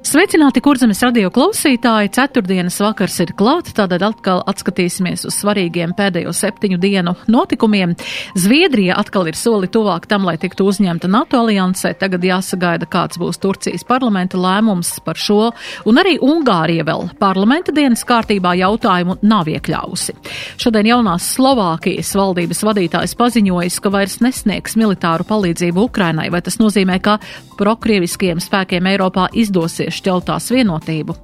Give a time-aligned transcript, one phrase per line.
[0.00, 2.08] Sveicināti, kurzemes radio klausītāji!
[2.16, 7.92] Ceturtdienas vakars ir klāts, tādēļ atkal atskatīsimies uz svarīgiem pēdējo septiņu dienu notikumiem.
[8.32, 11.92] Zviedrija atkal ir soli tuvāk tam, lai tiktu uzņemta NATO aliansē.
[12.00, 15.50] Tagad jāsagaida, kāds būs Turcijas parlamenta lēmums par šo,
[15.84, 20.16] un arī Ungārija vēl parlamenta dienas kārtībā jautājumu nav iekļausi.
[20.64, 26.98] Šodien jaunās Slovākijas valdības vadītājs paziņojis, ka vairs nesniegs militāru palīdzību Ukrainai, vai tas nozīmē,
[27.04, 27.20] ka
[27.60, 31.16] prokrieviskiem spēkiem Eiropā izdosies šķeltās vienotību.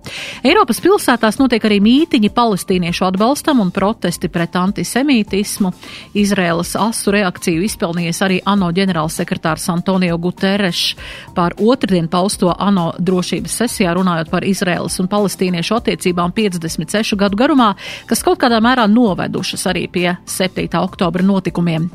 [0.47, 5.73] Eiropas pilsētās notiek arī mītiņi palestīniešu atbalstam un protesti pret antisemītismu.
[6.19, 10.95] Izraēlas asu reakciju izpelnījies arī ANO ģenerālsekretārs Antonio Guterres
[11.35, 17.73] par otrdien pausto ANO drošības sesijā runājot par Izraēlas un palestīniešu attiecībām 56 gadu garumā,
[18.09, 20.69] kas kaut kādā mērā novedušas arī pie 7.
[20.81, 21.89] oktobra notikumiem.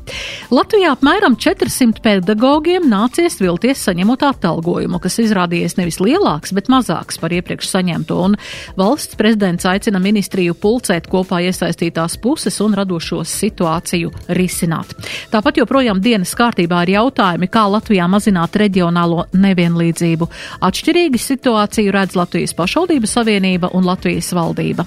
[0.52, 7.34] Latvijā apmēram 400 pedagogiem nācies vilties saņemot atalgojumu, kas izrādījies nevis lielāks, bet mazāks par
[7.34, 8.36] iepriekš saņemto, un
[8.78, 14.94] valsts prezidents aicina ministriju pulcēt kopā iesaistītās puses un radošos situāciju risināt.
[15.34, 20.30] Tāpat joprojām dienas kārtībā ir jautājumi, kā Latvijā mazināt reģionālo nevienlīdzību.
[20.62, 24.86] Atšķirīgi situāciju redz Latvijas pašvaldību savienība un Latvijas valdība.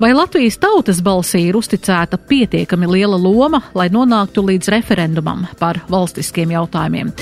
[0.00, 6.52] Vai Latvijas tautas balsī ir uzticēta pietiekami liela loma, lai nonāktu līdz referendumam par valstiskiem
[6.52, 7.14] jautājumiem?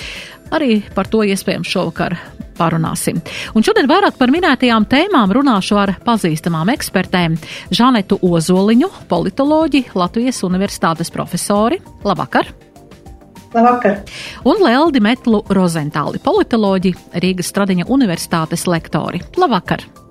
[0.55, 2.15] Arī par to iespējams šovakar
[2.55, 3.19] parunāsim.
[3.55, 7.35] Un šodien vairāk par minētajām tēmām runāšu ar pazīstamām ekspertēm-
[7.79, 11.81] Žanetu Ozoliņu, politoloģi, Latvijas Universitātes profesori.
[12.05, 12.53] Labvakar!
[13.55, 14.01] Labvakar.
[14.45, 19.23] Un Leldi Metlu Rozentāli, politoloģi, Rīgas Stradiņa Universitātes lektori.
[19.37, 20.04] Labvakar!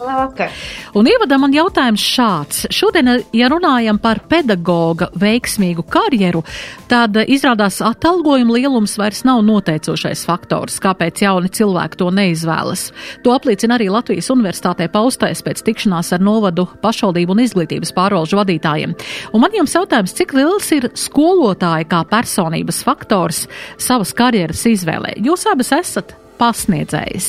[0.00, 0.50] Labvakar.
[0.96, 2.66] Un ievadam man jautājums šāds.
[2.74, 6.42] Šodien, ja runājam par pedagoga veiksmīgu karjeru,
[6.90, 12.90] tad izrādās atalgojuma lielums vairs nav noteicošais faktors, kāpēc jauni cilvēki to neizvēlas.
[13.24, 18.92] To apliecina arī Latvijas universitātē paustais pēc tikšanās ar novadu pašvaldību un izglītības pārvalžu vadītājiem.
[19.32, 23.46] Un man jums jautājums, cik liels ir skolotāji kā personības faktors
[23.80, 25.16] savas karjeras izvēlē?
[25.24, 27.28] Jūs abas esat pasniedzējs.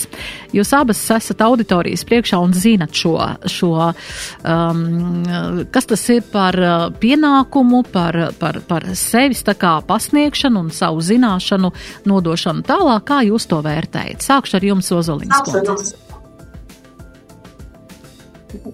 [0.56, 3.16] Jūs abas esat auditorijas priekšā un zinat šo,
[3.50, 4.82] šo um,
[5.74, 11.04] kas tas ir par uh, pienākumu, par, par, par sevis tā kā pasniegšanu un savu
[11.04, 11.72] zināšanu
[12.10, 13.08] nodošanu tālāk.
[13.08, 14.26] Kā jūs to vērtējat?
[14.26, 15.96] Sākšu ar jums, Ozoliņas.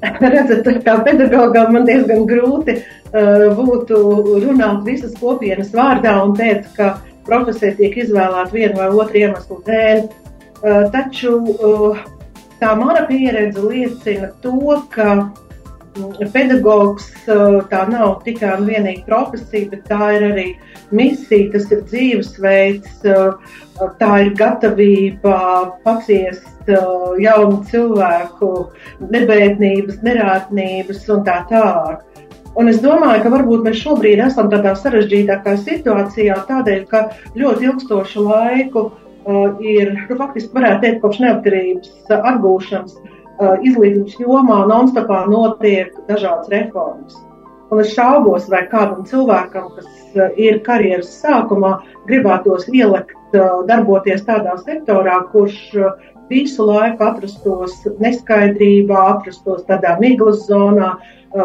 [0.03, 3.97] Redzat, kā pedagogam man diezgan grūti uh, būtu
[4.43, 6.93] runāt visas kopienas vārdā un teikt, ka
[7.27, 10.03] profesija tiek izvēlēta vienu vai otru iemeslu dēļ.
[10.63, 12.03] Uh, taču uh,
[12.61, 19.71] tā mana pieredze liecina to, ka mm, pedagogs uh, tā nav tikai un vienīgi profesija,
[19.73, 20.47] bet tā ir arī
[20.95, 23.03] misija, tas ir dzīvesveids,
[23.99, 25.37] tā ir gatavība
[25.83, 28.49] paciest jaunu cilvēku
[29.01, 32.03] nebēdnības, nerātnības un tā tālāk.
[32.59, 37.07] Un es domāju, ka varbūt mēs šobrīd esam tādā sarežģītākā situācijā, tādēļ, ka
[37.39, 38.91] ļoti ilgstošu laiku uh,
[39.23, 46.49] Uh, ir nu, faktiski, varētu teikt, kopš neatkarības atgūšanas uh, izglītības jomā non-stopā notiek dažādas
[46.51, 47.15] reformas.
[47.71, 49.87] Un es šaubos, vai kādam cilvēkam, kas
[50.17, 51.77] uh, ir karjeras sākumā,
[52.09, 53.15] gribētos ielikt,
[53.69, 55.55] darboties tādā sektorā, kurš
[56.29, 60.97] visu laiku atrastos neskaidrībā, atrastos tādā miglas zonā,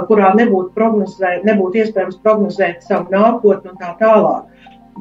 [0.08, 4.46] kurā nebūtu, prognozēt, nebūtu iespējams prognozēt savu nākotni un tā tālāk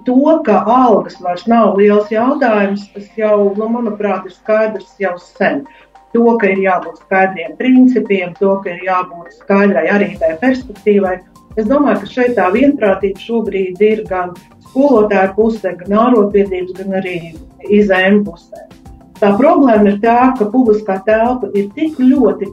[0.06, 5.64] to, ka algas vairs nav liels jautājums, tas jau, nu, manuprāt, ir skaidrs jau sen.
[6.16, 11.18] To, ka ir jābūt skaidriem principiem, to, ka ir jābūt skaidrai arī tai perspektīvai.
[11.58, 14.32] Es domāju, ka šeit tā vienprātība šobrīd ir gan
[14.70, 17.18] skolotāju pusē, gan ārotbiedrības, gan arī
[17.80, 18.64] izēm pusē.
[19.18, 22.52] Tā problēma ir tā, ka publiskā telpa ir tik ļoti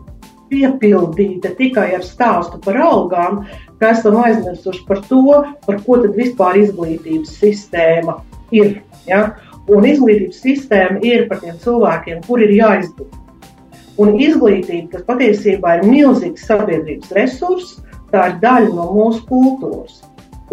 [0.55, 3.43] piepildīta tikai ar stāstu par algām,
[3.81, 8.21] ka esam aizmirsuši par to, par ko tad vispār izglītības sistēma
[8.55, 8.79] ir.
[9.09, 9.27] Ja?
[9.69, 13.21] Un izglītības sistēma ir par tiem cilvēkiem, kur ir jāizglīto.
[14.01, 17.77] Un izglītība, kas patiesībā ir milzīgs sabiedrības resurss,
[18.11, 20.03] tā ir daļa no mūsu kultūras.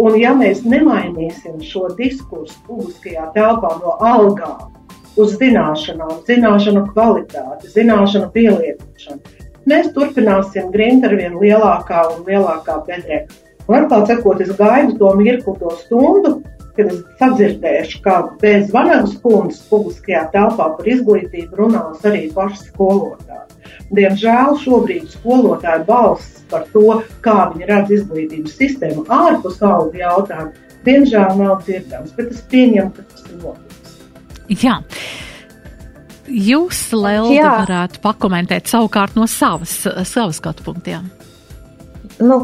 [0.01, 4.69] Un ja mēs nemainīsim šo diskursu publiskajā telpā no algām
[5.19, 13.25] uz zināšanām, zināšanu kvalitāti, zināšanu pielietošanu, mēs turpināsim grint ar vien lielākā un lielākā bedrē.
[13.67, 16.39] Un atklāt sakot, es gaidu to mirkli, to stundu,
[16.75, 23.57] kad es sadzirdēšu, ka bez Vanagas kundzes publiskajā telpā par izglītību runās arī paši skolotāji.
[23.95, 30.53] Diemžēl šobrīd skolotāju balss par to, kā viņi redz izglītības sistēmu ārpus auga jautājumu,
[30.87, 33.99] diemžēl nav dzirdams, bet es pieņemu, ka tas ir noticis.
[34.63, 34.79] Jā.
[36.27, 41.09] Jūs, Lelda, varētu pakomentēt savukārt no savas, savas skatu punktiem.
[42.21, 42.37] Nu,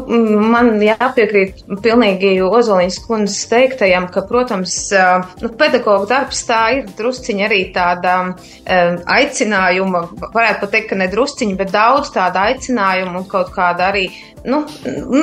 [0.50, 4.74] man jāpiekrīt pilnīgi Ozoliņas kundzes teiktajam, ka, protams,
[5.42, 8.16] nu, pedagoģa darbs tā ir drusciņa arī tāda
[8.66, 10.02] aicinājuma,
[10.34, 14.08] varētu pat teikt, ka ne drusciņa, bet daudz tāda aicinājuma un kaut kāda arī,
[14.48, 14.64] nu,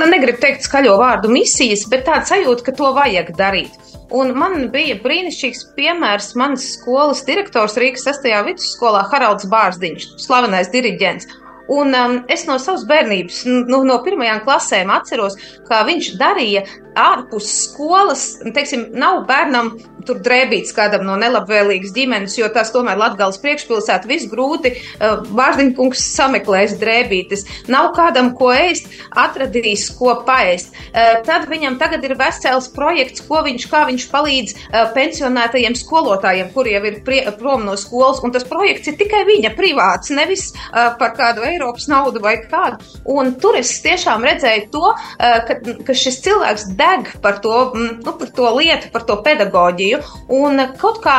[0.08, 3.76] negribu teikt skaļo vārdu misijas, bet tāda sajūta, ka to vajag darīt.
[4.16, 6.36] Un man bija brīnišķīgs piemērs.
[6.38, 8.30] Mans skolas direktors Rīgas 6.
[8.46, 11.28] vidusskolā Haralds Bārziņš, slavenais diriģents.
[11.72, 16.66] Un um, es no savas bērnības, nu, no pirmajām klasēm atceros, kā viņš darīja
[17.00, 18.28] ārpus skolas.
[18.46, 19.74] Teiksim, nav bērnam
[20.08, 26.04] tur drēbīts kādam no nelabvēlīgas ģimenes, jo tas tomēr Latgales priekšpilsēta viss grūti, uh, Vārdiņkungs
[26.16, 30.74] sameklēs drēbītes, nav kādam ko ēst, atradīs ko paēst.
[30.74, 36.52] Uh, tad viņam tagad ir vesels projekts, ko viņš, kā viņš palīdz uh, pensionētajiem skolotājiem,
[36.56, 40.48] kuri jau ir prie, prom no skolas, un tas projekts ir tikai viņa privāts, nevis
[40.72, 42.80] par kādu Eiropas naudu vai kādu.
[43.12, 45.58] Un tur es tiešām redzēju to, ka,
[45.88, 49.95] ka šis cilvēks deg par to, nu, par to lietu, par to pedagoģiju.
[50.36, 51.18] Un kaut kā,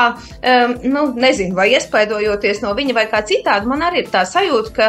[0.85, 4.89] nu, nezinu, vai iespaidojoties no viņa vai kā citādi, man arī ir tā sajūta, ka,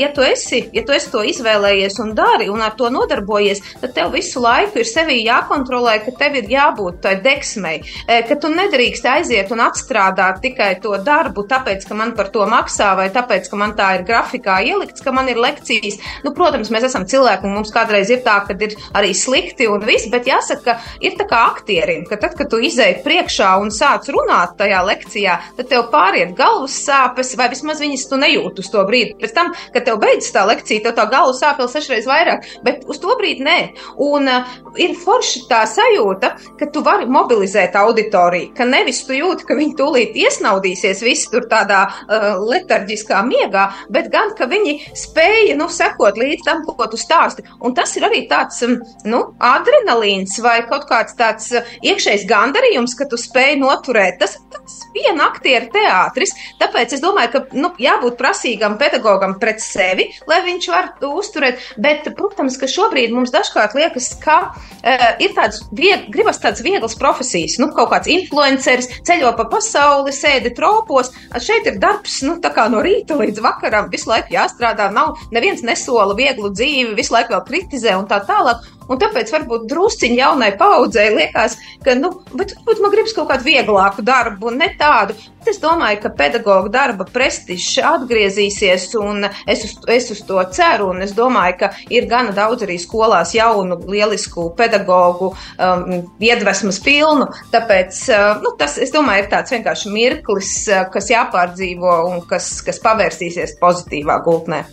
[0.00, 3.94] ja tu esi, ja tu esi to izvēlējies un dari un ar to nodarbojies, tad
[3.96, 9.10] tev visu laiku ir sevi jākontrolē, ka tev ir jābūt tai deksmei, ka tu nedrīkst
[9.16, 13.60] aiziet un atstrādāt tikai to darbu, tāpēc, ka man par to maksā vai tāpēc, ka
[13.60, 15.98] man tā ir grafikā ielikt ielikts, ka man ir lekcijas.
[16.24, 19.84] Nu, protams, mēs esam cilvēki, un mums kādreiz ir tā, ka ir arī slikti un
[19.86, 23.25] viss, bet jāsaka, ka ir tā kā aktierim, ka tad, kad tu izēji priekšā
[23.60, 28.62] un sāc runāt tajā lekcijā, tad tev pāriet galvas sāpes, vai vismaz viņas tu nejūti
[28.64, 29.16] uz to brīdi.
[29.20, 32.86] Pēc tam, kad tev beidzas tā lekcija, tev tā galvas sāp vēl sešreiz vairāk, bet
[32.90, 33.58] uz to brīdi nē.
[34.06, 39.46] Un uh, ir forši tā sajūta, ka tu vari mobilizēt auditoriju, ka nevis tu jūti,
[39.48, 45.56] ka viņi tūlīt iesnaudīsies visi tur tādā uh, letarģiskā miegā, bet gan, ka viņi spēja
[45.58, 47.44] nu, sekot līdz tam, ko tu stāsti.
[47.64, 52.96] Un tas ir arī tāds um, nu, adrenalīns vai kaut kāds tāds uh, iekšējs gandarījums,
[52.98, 54.18] ka tu spēj noturēt.
[54.20, 56.34] Tas, tas viena aktieru teātris.
[56.60, 61.62] Tāpēc es domāju, ka nu, jābūt prasīgam pedagogam pret sevi, lai viņš var to uzturēt.
[61.82, 66.96] Bet, protams, ka šobrīd mums dažkārt liekas, ka uh, ir tāds, vieg, gribas tāds viegls
[66.98, 71.12] profesijas, nu, kaut kāds influenceris ceļo pa pasauli, sēdi tropos.
[71.42, 75.64] Šeit ir darbs, nu, tā kā no rīta līdz vakaram visu laiku jāstrādā, nav neviens
[75.66, 78.64] nesola vieglu dzīvi, visu laiku vēl kritizē un tā tālāk.
[78.86, 83.48] Un tāpēc varbūt drusciņi jaunai paudzei liekas, ka, nu, bet varbūt man gribas kaut kādu
[83.48, 85.16] vieglāku darbu, ne tādu.
[85.40, 90.90] Bet es domāju, ka pedagoģa darba prestižs atgriezīsies, un es uz, es uz to ceru.
[90.94, 97.28] Un es domāju, ka ir gana daudz arī skolās jaunu, lielisku pedagoģu, um, iedvesmas pilnu.
[97.54, 102.56] Tāpēc uh, nu, tas, es domāju, ir tāds vienkārši mirklis, uh, kas jāpārdzīvo un kas,
[102.66, 104.64] kas pavērsīsies pozitīvā gultnē.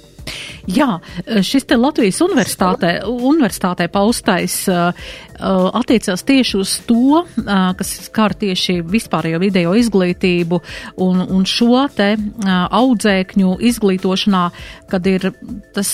[0.69, 0.97] Jā,
[1.43, 8.35] šis te Latvijas universitātē, universitātē paustais uh, uh, attiecās tieši uz to, uh, kas skar
[8.39, 10.61] tieši vispārējo video izglītību
[11.03, 12.13] un, un šo te
[12.47, 14.43] audzēkņu izglītošanā,
[14.91, 15.31] kad ir
[15.75, 15.93] tas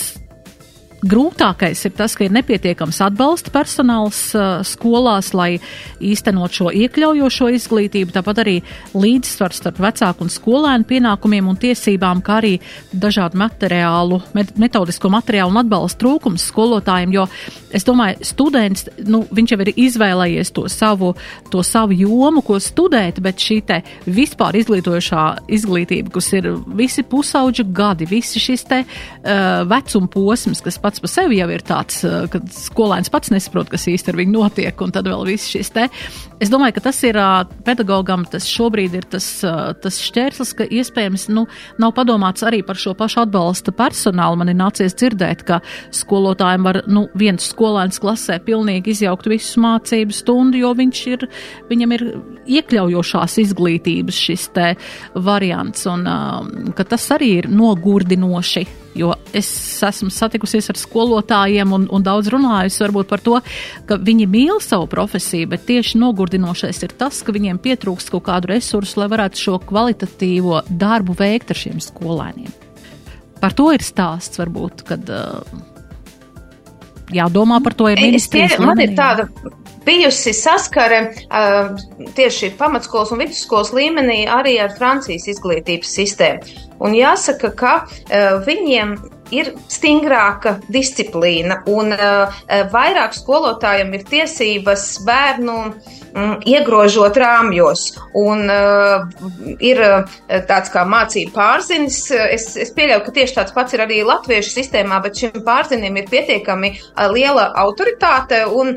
[1.00, 5.54] Grūtākais ir tas, ka ir nepietiekams atbalsta personāls uh, skolās, lai
[5.96, 8.56] īstenot šo iekļaujošo izglītību, tāpat arī
[8.92, 12.52] līdzsvars starp vecāku un skolēnu pienākumiem un tiesībām, kā arī
[12.92, 14.20] dažādu materiālu,
[14.60, 17.24] metodisko materiālu un atbalsta trūkums skolotājiem, jo
[17.72, 21.14] es domāju, students, nu, viņš jau ir izvēlējies to savu,
[21.52, 25.24] to savu jomu, ko studēt, bet šī te vispār izglītojošā
[25.56, 31.12] izglītība, kas ir visi pusauģu gadi, visi šis te uh, vecuma posms, kas pats par
[31.12, 34.90] sevi jau ir tāds, uh, ka skolēns pats nesaprot, kas īsti ar viņu notiek, un
[34.94, 35.86] tad vēl viss šis te.
[36.42, 37.18] Es domāju, ka tas ir
[37.66, 39.26] pedagogam, tas šobrīd ir tas,
[39.82, 41.44] tas šķērslis, ka iespējams, nu,
[41.82, 44.40] nav padomāts arī par šo pašu atbalsta personālu.
[44.40, 45.60] Man ir nācies dzirdēt, ka
[45.94, 51.28] skolotājiem var, nu, viens skolēns klasē pilnīgi izjaukt visu mācību stundu, jo viņš ir,
[51.68, 52.06] viņam ir
[52.56, 54.72] iekļaujošās izglītības šis te
[55.14, 56.08] variants, un
[56.76, 58.64] ka tas arī ir nogurdinoši
[58.98, 59.48] Jo es
[59.86, 63.38] esmu satikusies ar skolotājiem un, un daudz runājusi par to,
[63.86, 68.50] ka viņi mīl savu profesiju, bet tieši nogurdinošais ir tas, ka viņiem pietrūkst kaut kādu
[68.50, 72.50] resursu, lai varētu šo kvalitatīvo darbu veikt ar šiem skolēniem.
[73.40, 75.06] Par to ir stāsts varbūt, kad.
[75.06, 75.69] Uh,
[77.14, 78.68] jādomā par to ir ministrijas līmenī.
[78.70, 79.26] Man ir tāda
[79.86, 81.72] bijusi saskare uh,
[82.16, 86.58] tieši pamatskolas un vidusskolas līmenī arī ar Francijas izglītības sistēmu.
[86.80, 88.96] Un jāsaka, ka uh, viņiem
[89.34, 95.58] ir stingrāka disciplīna un uh, vairāk skolotājiem ir tiesības bērnu
[96.10, 97.84] Mm, iegrožot rāmjos.
[98.18, 99.04] Un uh,
[99.62, 99.78] ir
[100.48, 102.00] tāds kā mācību pārzinis.
[102.10, 106.08] Es, es pieļauju, ka tieši tāds pats ir arī latviešu sistēmā, bet šim pārzinim ir
[106.10, 106.72] pietiekami
[107.14, 108.72] liela autoritāte un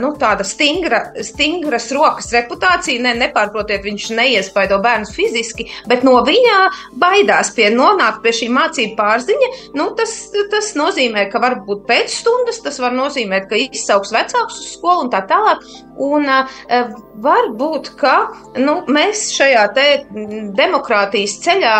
[0.00, 3.02] nu, tāda stingra, stingras rokas reputācija.
[3.04, 6.56] Ne, nepārprotiet, viņš neiespaido bērnus fiziski, bet no viņa
[6.98, 9.52] baidās pie nonākt pie šī mācību pārziņa.
[9.76, 10.14] Nu, tas,
[10.52, 15.12] tas nozīmē, ka var būt pēcstundas, tas var nozīmēt, ka izsauks vecākus uz skolu un
[15.12, 15.64] tā tālāk.
[15.98, 18.12] Un, uh, Varbūt, ka
[18.60, 19.64] nu, mēs šajā
[20.54, 21.78] demokrātijas ceļā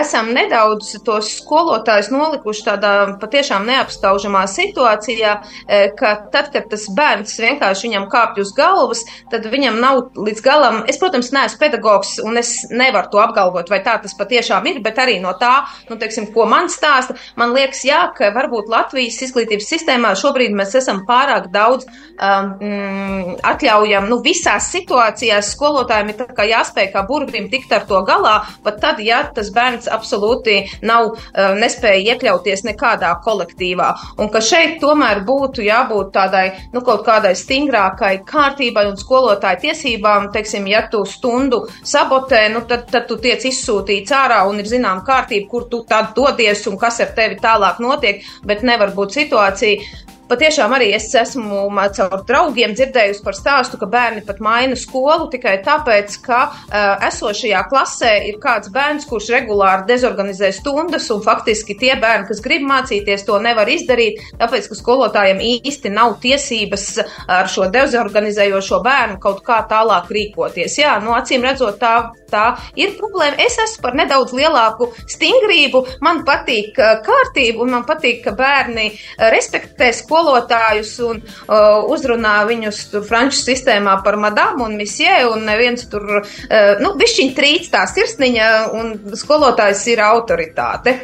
[0.00, 2.92] esam nedaudz tos skolotājus nolikuši tādā
[3.22, 5.36] patiešām neapskaužamā situācijā,
[5.68, 10.42] e, ka tad, kad tas bērns vienkārši viņam kāpj uz galvas, tad viņam nav līdz
[10.42, 14.82] galam, es, protams, neesmu pedagogs un es nevaru to apgalvot, vai tā tas patiešām ir,
[14.82, 15.52] bet arī no tā,
[15.90, 20.74] nu, teiksim, ko man stāsta, man liekas, jā, ka varbūt Latvijas izglītības sistēmā šobrīd mēs
[20.82, 27.72] esam pārāk daudz um, mm, atļaujam, nu, visās situācijās skolotājiem ir jāspēj kā burvim tikt
[27.76, 33.90] ar to galā, pat tad, ja tas bērns absolūti nav uh, nespēja iekļauties nekādā kolektīvā.
[34.20, 40.30] Un ka šeit tomēr būtu jābūt tādai, nu, kaut kādai stingrākai kārtībai un skolotāju tiesībām,
[40.34, 45.04] teiksim, ja tu stundu sabotē, nu, tad, tad tu tiec izsūtīts ārā un ir zinām
[45.06, 50.13] kārtība, kur tu tad dodies un kas ar tevi tālāk notiek, bet nevar būt situācija,
[50.34, 55.60] Patiešām arī es esmu caur draugiem dzirdējusi par stāstu, ka bērni pat maina skolu tikai
[55.62, 61.92] tāpēc, ka uh, esošajā klasē ir kāds bērns, kurš regulāri dezorganizē stundas, un faktiski tie
[62.02, 66.88] bērni, kas grib mācīties, to nevar izdarīt, tāpēc, ka skolotājiem īsti nav tiesības
[67.30, 70.80] ar šo dezorganizējošo bērnu kaut kā tālāk rīkoties.
[70.82, 73.38] Jā, nu, acīm redzot, tā, tā ir problēma.
[73.46, 76.74] Es esmu par nedaudz lielāku stingrību, man patīk
[77.06, 78.90] kārtība, un man patīk, ka bērni
[79.30, 85.44] respektē skolu skolotājus un uh, uzrunā viņus tur franču sistēmā par madamu un misie, un
[85.44, 90.96] neviens tur, uh, nu, bišķiņ trīc tā sirsniņa, un skolotājs ir autoritāte.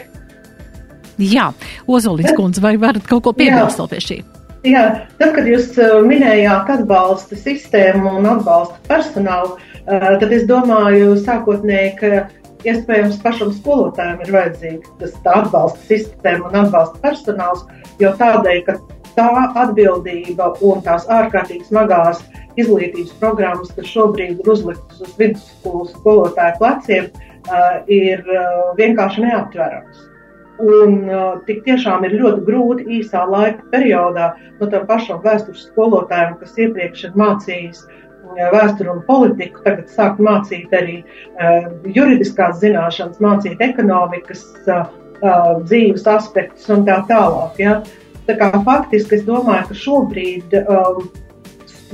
[1.21, 1.50] Jā,
[1.87, 4.21] Ozolins kundze, vai varat kaut ko piebilst vēl pie šī?
[4.65, 4.85] Jā,
[5.21, 11.97] tad, kad jūs uh, minējāt atbalsta sistēmu un atbalsta personālu, uh, tad es domāju sākotnēji,
[12.00, 12.25] ka
[12.69, 17.65] iespējams pašam skolotājiem ir vajadzīga tas atbalsta sistēma un atbalsta personāls,
[18.00, 18.77] jo tādēļ, ka
[19.17, 19.31] tā
[19.62, 22.23] atbildība un tās ārkārtīgi smagās
[22.59, 30.07] izglītības programmas, kas šobrīd ir uzliktas uz vidusskolas skolotāju pleciem, uh, ir uh, vienkārši neaptveramas.
[30.61, 36.37] Un uh, tik tiešām ir ļoti grūti īsā laika periodā no tam pašam vēstures skolotājiem,
[36.43, 37.87] kas iepriekš ir mācījis
[38.31, 41.00] vēsturi un politiku, tagad sākt mācīt arī
[41.97, 44.45] juridiskās zināšanas, mācīt ekonomikas,
[45.64, 47.59] dzīves aspektus un tā tālāk.
[47.59, 47.73] Ja?
[48.29, 51.09] Faktiski es domāju, ka šobrīd um,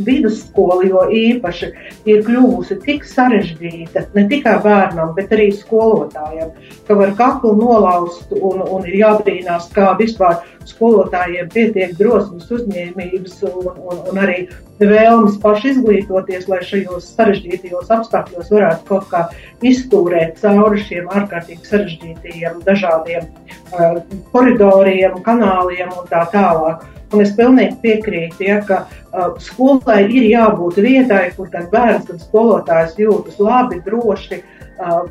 [0.05, 1.71] vidusskola jo īpaši
[2.09, 6.53] ir kļuvusi tik sarežģīta ne tikai bērnam, bet arī skolotājiem,
[6.89, 13.69] ka var kaklu nolaust un, un ir jābrīnās, kā vispār skolotājiem pietiek drosmes, uzņēmības un,
[13.75, 14.39] un, un arī
[14.81, 19.23] vēlmes paši izglītoties, lai šajos sarežģītajos apstākļos varētu kaut kā
[19.65, 24.03] iztūrēt cauri šiem ārkārtīgi sarežģītajiem dažādiem uh,
[24.35, 26.85] koridoriem, kanāliem un tā tālāk.
[27.15, 32.19] Un es pilnīgi piekrītu, ja, ka uh, skolai ir jābūt vietai, kur gan bērns, gan
[32.23, 34.43] skolotājs jūtas labi, droši.
[34.77, 35.07] Uh,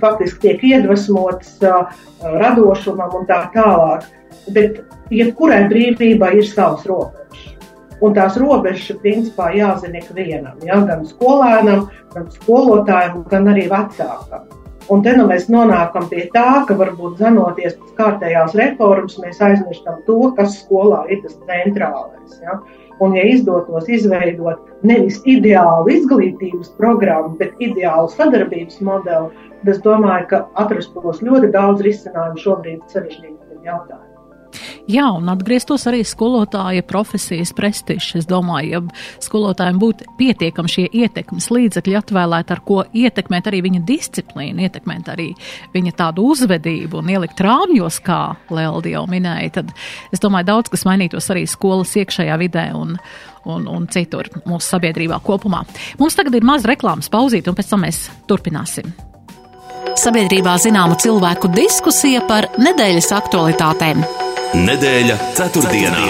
[0.00, 1.88] faktiski tiek iedvesmots uh,
[2.20, 4.04] radošumam un tā tālāk.
[4.54, 7.54] Bet jebkurai brīvībai ir savs robežas.
[8.04, 10.82] Un tās robežas, principā, jāzina ikvienam, ja?
[10.84, 14.44] gan skolēnam, gan skolotājam, gan arī vecākam.
[14.92, 20.02] Un te nu mēs nonākam pie tā, ka varbūt zanoties pēc kārtējās reformas, mēs aizmirstam
[20.06, 22.36] to, kas skolā ir tas centrālais.
[22.44, 22.60] Ja?
[23.02, 30.28] Un, ja izdotos izveidot nevis ideālu izglītības programmu, bet ideālu sadarbības modeli, tad es domāju,
[30.30, 34.15] ka atrastos ļoti daudz risinājumu šobrīd sarežģītiem jautājumiem.
[34.90, 38.14] Jā, un atgrieztos arī skolotāja profesijas prestižs.
[38.20, 38.80] Es domāju, ja
[39.24, 45.28] skolotājiem būtu pietiekami šie ietekmes līdzekļi atvēlēti, ar ko ietekmēt arī viņa disciplīnu, ietekmēt arī
[45.74, 48.20] viņa tādu uzvedību un ielikt rāmjos, kā
[48.54, 49.74] Leldi jau minēja, tad
[50.14, 52.94] es domāju, daudz kas mainītos arī skolas iekšējā vidē un,
[53.44, 55.64] un, un citur mūsu sabiedrībā kopumā.
[56.00, 58.94] Mums tagad ir maz reklāmas pauzīt, un pēc tam mēs turpināsim.
[59.96, 64.25] Sabiedrībā zināma cilvēku diskusija par nedēļas aktualitātēm.
[64.56, 66.04] Nedēļa ceturtdienā.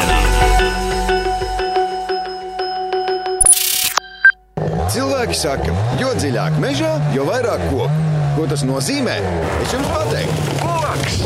[4.95, 7.88] Cilvēki saka, jo dziļāk mežā, jo vairāk koku.
[8.37, 9.17] Ko tas nozīmē?
[9.65, 11.19] Es jums pateiktu, plaks!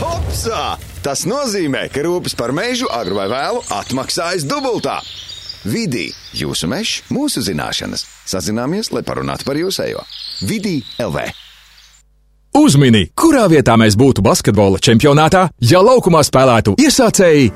[0.00, 0.64] Hopsā!
[1.04, 4.98] Tas nozīmē, ka rūpes par mežu agru vai vēlu atmaksājas dubultā.
[5.62, 8.08] Vidī jūsu mežs, mūsu zināšanas.
[8.26, 10.02] Sazināmies, lai parunātu par jūsējo.
[10.48, 11.43] Vidī LV.
[12.54, 17.48] Uzmini, kurā vietā mēs būtu basketbola čempionātā, ja laukumā spēlētu iesācēji?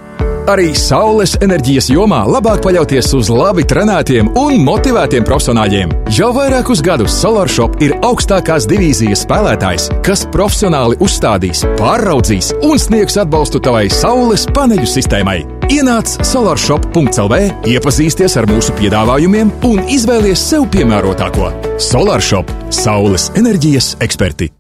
[0.50, 5.92] Arī saules enerģijas jomā labāk paļauties uz labi trenētiem un motivētiem profesionāļiem.
[6.16, 13.62] Jau vairākus gadus SolarShop ir augstākās divīzijas spēlētājs, kas profesionāli uzstādīs, pāraudzīs un sniegs atbalstu
[13.62, 15.44] tavai saules paneļu sistēmai.
[15.70, 17.38] Ienāc solarshop.cl,
[17.70, 21.52] iepazīsties ar mūsu piedāvājumiem un izvēlies sev piemērotāko.
[21.78, 22.50] SolarShop-
[22.82, 24.57] saules enerģijas eksperti.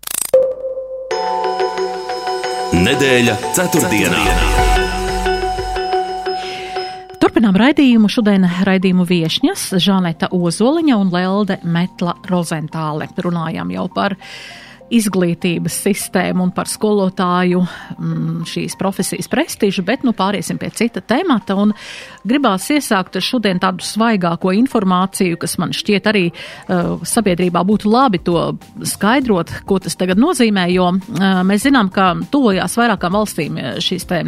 [2.68, 4.18] Nedēļa ceturtdienā.
[7.16, 8.10] Turpinām raidījumu.
[8.12, 13.08] Šodien raidījumu viešņas Žaneta Ozoliņa un Lelde Metla Rozentāle.
[13.24, 14.18] Runājām jau par
[14.94, 21.56] izglītības sistēmu un par skolotāju mm, šīs profesijas prestižu, bet nu pāriesim pie cita temata
[21.58, 21.74] un
[22.28, 28.22] gribās iesākt ar šodien tādu svaigāko informāciju, kas man šķiet arī uh, sabiedrībā būtu labi
[28.24, 28.38] to
[28.88, 34.22] skaidrot, ko tas tagad nozīmē, jo uh, mēs zinām, ka tuvojās vairākām valstīm šīs te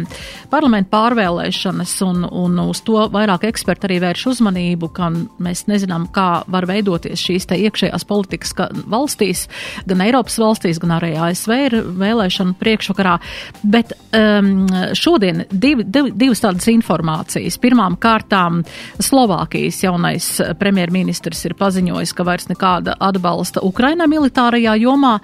[0.51, 5.09] parlamentu pārvēlēšanas un, un uz to vairāk eksperti arī vērš uzmanību, ka
[5.41, 8.53] mēs nezinām, kā var veidoties šīs te iekšējās politikas
[8.91, 9.47] valstīs,
[9.89, 13.17] gan Eiropas valstīs, valstīs, gan arī ASV ir vēlēšana priekšvakarā.
[13.63, 14.67] Bet um,
[14.97, 17.57] šodien div, div, divas tādas informācijas.
[17.61, 18.61] Pirmām kārtām
[19.01, 20.27] Slovākijas jaunais
[20.59, 25.17] premjerministrs ir paziņojis, ka vairs nekāda atbalsta Ukrainai militārajā jomā,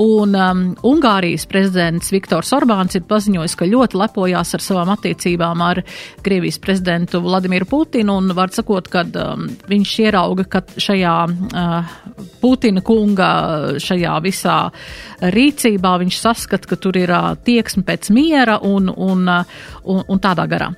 [0.00, 5.82] un um, Ungārijas prezidents Viktors Orbāns ir paziņojis, ka ļoti lepojās ar savām attiecībām ar
[6.24, 11.94] Krievijas prezidentu Vladimiru Putinu, un var sakot, ka um, viņš ierauga, ka šajā uh,
[12.42, 13.30] Putina kunga
[13.80, 14.58] šajā visā
[15.34, 17.12] rīcībā viņš saskata, ka tur ir
[17.44, 20.72] tieksme pēc miera un, un, un, un tādā garā.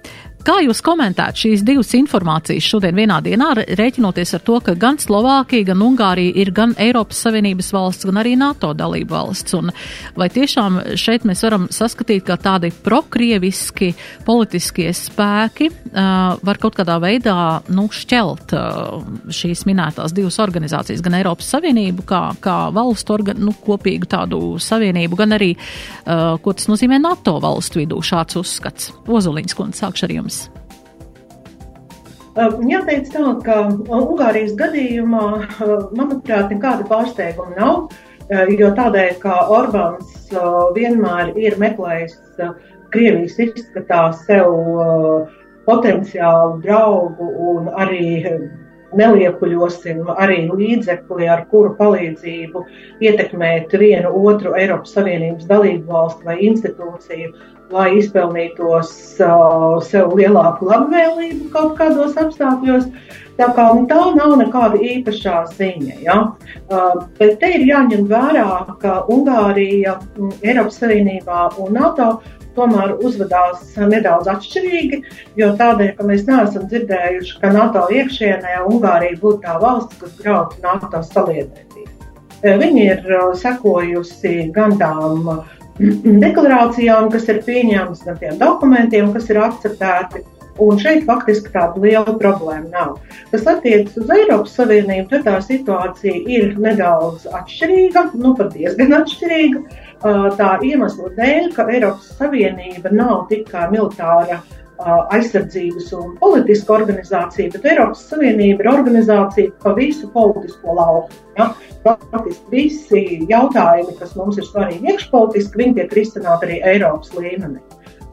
[0.46, 5.72] Kā jūs komentētu šīs divas informācijas šodien vienā dienā, rēķinoties ar to, ka gan Slovākija,
[5.72, 9.56] gan Ungārija ir gan Eiropas Savienības valsts, gan arī NATO dalība valsts?
[9.58, 9.72] Un
[10.14, 13.88] vai tiešām šeit mēs varam saskatīt, ka tādi prokrieviski
[14.28, 17.34] politiskie spēki uh, var kaut kādā veidā
[17.74, 23.56] nu, šķelt uh, šīs minētās divas organizācijas, gan Eiropas Savienību kā, kā valstu organ, nu,
[23.66, 28.92] kopīgu tādu savienību, gan arī, uh, ko tas nozīmē NATO valstu vidū šāds uzskats?
[29.10, 30.35] Ozoliņas kundze, sākšu ar jums.
[32.36, 33.54] Jāteic tā, ka
[33.96, 35.24] Ungārijas gadījumā,
[35.96, 37.86] manuprāt, nekāda pārsteiguma nav,
[38.52, 40.28] jo tādēļ, ka Orbāns
[40.76, 42.18] vienmēr ir meklējis
[42.92, 44.52] Krievijas izskatā sev
[45.66, 48.04] potenciālu draugu un arī
[48.94, 52.62] neliekuļosim arī līdzekli, ar kuru palīdzību
[53.04, 57.32] ietekmēt vienu otru Eiropas Savienības dalību valstu vai institūciju,
[57.74, 58.92] lai izpelnītos
[59.24, 62.86] uh, sev lielāku labvēlību kaut kādos apstākļos.
[63.36, 65.98] Tā, kā, nu, tā nav nekāda īpašā ziņa.
[66.06, 66.16] Ja?
[66.70, 68.48] Uh, bet te ir jāņem vērā,
[68.80, 69.98] ka Ungārija,
[70.40, 72.14] Eiropas Savienībā un NATO
[72.56, 75.02] tomēr uzvedās nedaudz atšķirīgi,
[75.36, 80.62] jo tādēļ, ka mēs neesam dzirdējuši, ka NATO iekšienē Ungārija būtu tā valsts, kas grautu
[80.64, 81.92] NATO saliedētību.
[82.46, 85.28] Viņi ir sekojusi gan tām
[86.24, 90.24] deklarācijām, kas ir pieņemtas, gan tiem dokumentiem, kas ir akceptēti.
[90.62, 92.94] Un šeit faktiski tāda liela problēma nav.
[93.32, 99.64] Kas attiecas uz Eiropas Savienību, tad tā situācija ir nedaudz atšķirīga, nu pat diezgan atšķirīga.
[100.38, 104.40] Tā iemesla dēļ, ka Eiropas Savienība nav tikai militāra
[105.16, 111.16] aizsardzības un politiska organizācija, bet Eiropas Savienība ir organizācija pa visu politisko lauku.
[111.38, 111.52] Ja?
[111.86, 117.62] Praktiski visi jautājumi, kas mums ir svarīgi iekšpolitiski, viņi tiek risināti arī Eiropas līmenī.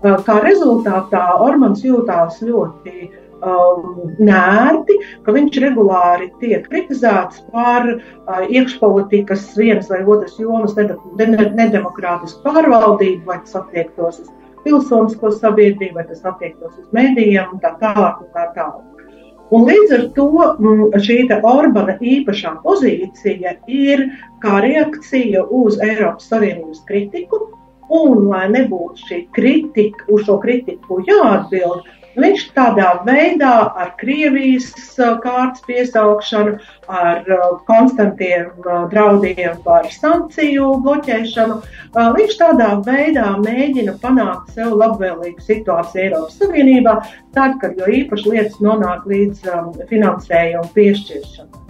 [0.04, 9.52] Kā rezultātā Ormans jūtās ļoti um, nērti, ka viņš regulāri tiek kritizēts par uh, iekšpolitikas
[9.60, 14.32] vienas vai otras jomas nedemokrātisku pārvaldību, vai tas attiektos uz
[14.63, 18.24] pilsonisko sabiedrību, vai tas attiektos uz medijiem un tā tālāk.
[18.24, 18.94] Un tā tālāk.
[19.54, 24.08] Un līdz ar to mm, šī Orbāna īpašā pozīcija ir
[24.44, 27.44] kā reakcija uz Eiropas Savienības kritiku,
[27.89, 34.67] Un, lai nebūtu šī kritika, uz šo kritiku jāatbild, Viņš tādā veidā ar Krievijas
[35.24, 37.24] kārtas piesaukšanu, ar
[37.65, 38.52] konstantiem
[38.91, 41.58] draudiem par sankciju bloķēšanu,
[42.19, 46.96] viņš tādā veidā mēģina panākt sev labvēlīgu situāciju Eiropas Savienībā,
[47.34, 49.50] tad, kad jo īpaši lietas nonāk līdz
[49.89, 51.63] finansējumu piešķiršanai.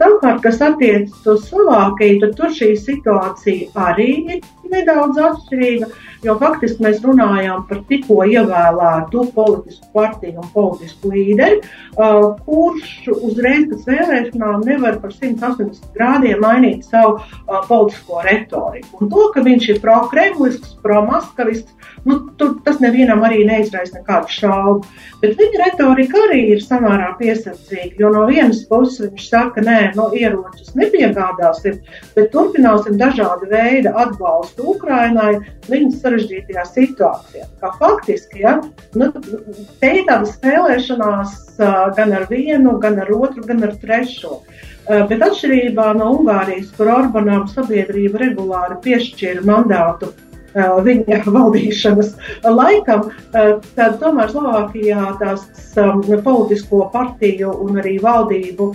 [0.00, 4.40] Savukārt, kas attiecas uz Slovākiju, tad tur šī situācija arī ir
[4.72, 5.88] nedaudz atšķirīga,
[6.26, 11.60] jo faktiski mēs runājām par tikko ievēlētu politisku partiju un politisku līderi,
[11.96, 19.02] uh, kurš uzreiz pēc vēlēšanām nevar par 180 grādiem mainīt savu uh, politisko retoriku.
[19.02, 21.74] Un to, ka viņš ir pro-kremlisks, pro-maskavists,
[22.06, 24.86] nu, tur, tas nevienam arī neizraisa nekādu šaubu.
[25.22, 30.08] Bet viņa retorika arī ir samērā piesardzīga, jo no vienas puses viņš saka, nē, no
[30.08, 31.78] nu, ieročus nepiegādāsim,
[32.16, 37.46] bet turpināsim dažādu veidu atbalstu atbalstu Ukrainai viņas sarežģītajā situācijā.
[37.60, 38.60] Kā faktiski, ja,
[38.94, 39.10] nu,
[39.80, 41.58] te ir tāda spēlēšanās
[41.96, 44.42] gan ar vienu, gan ar otru, gan ar trešo.
[44.88, 50.12] Bet atšķirībā no Ungārijas, kur Orbanam sabiedrība regulāri piešķīra mandātu
[50.52, 52.10] viņa valdīšanas
[52.44, 55.46] laikam, tad tomēr Slovākijā tās
[56.24, 58.72] politisko partiju un arī valdību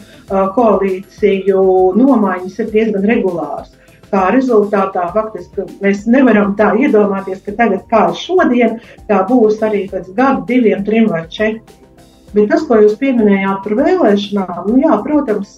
[0.55, 1.67] koalīciju
[1.99, 3.77] nomaiņas ir diezgan regulāras.
[4.07, 8.77] Tā rezultātā faktiski mēs nevaram tā iedomāties, ka tagad kā šodien,
[9.09, 11.63] tā būs arī pēc gada, diviem, trim vai četriem.
[12.35, 15.53] Bet tas, ko jūs pieminējāt par vēlēšanām, nu jā, protams,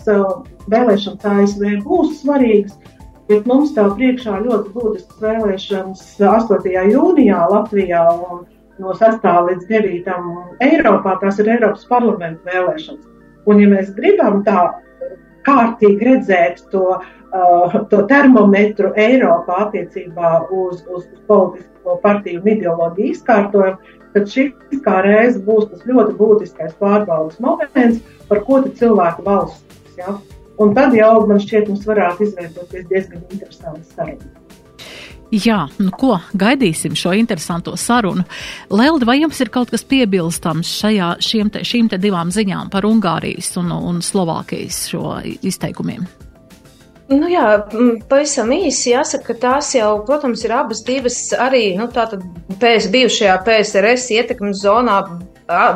[0.70, 2.76] vēlēšanas ASV būs svarīgas,
[3.30, 6.70] bet mums tā priekšā ļoti būtiskas vēlēšanas 8.
[6.94, 8.46] jūnijā Latvijā un
[8.80, 9.26] no 6.
[9.50, 10.14] līdz 9.
[10.66, 11.18] Eiropā.
[11.22, 13.10] Tās ir Eiropas parlamenta vēlēšanas.
[13.50, 14.70] Un, ja mēs gribam tā
[15.48, 23.16] kārtīgi redzēt to uh, uh, to termometru Eiropā attiecībā uz, uz politisko partiju un ideoloģiju
[23.16, 29.82] izkārtojumu, tad šis kā reiz būs tas ļoti būtiskais pārbaudas moments, par ko cilvēku balsos.
[30.00, 30.18] Ja?
[30.60, 34.36] Un tad jau man šķiet, mums varētu izveidoties diezgan interesants sarunas.
[35.30, 38.24] Jā, nu ko, gaidīsim šo interesanto sarunu.
[38.74, 41.12] Lelda, vai jums ir kaut kas piebilstams šajā,
[41.54, 46.08] te, šīm te divām ziņām par Ungārijas un, un Slovākijas šo izteikumiem?
[47.10, 47.46] Nu jā,
[48.10, 52.22] pavisam īsi jāsaka, ka tās jau, protams, ir abas divas arī, nu tātad
[52.62, 55.02] PS, bijušajā PSRS ietekmes zonā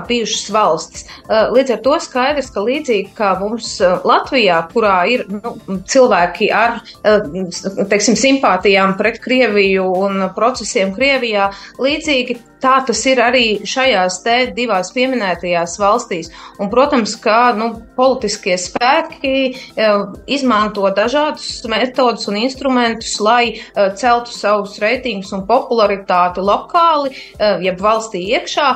[0.08, 1.06] bijušas valstis.
[1.28, 5.56] Līdz ar to skaidrs, ka līdzīgi kā mums Latvijā, kurā ir nu,
[5.90, 11.50] cilvēki ar teiksim, simpātijām pret Krieviju un procesiem Krievijā,
[11.82, 16.32] līdzīgi tā tas ir arī šajās te divās pieminētajās valstīs.
[16.62, 19.36] Un, protams, ka nu, politiskie spēki
[20.32, 23.60] izmanto dažādus metodus un instrumentus, lai
[24.00, 27.14] celtu savus reitingus un popularitāti lokāli,
[27.64, 28.70] jeb valstī iekšā.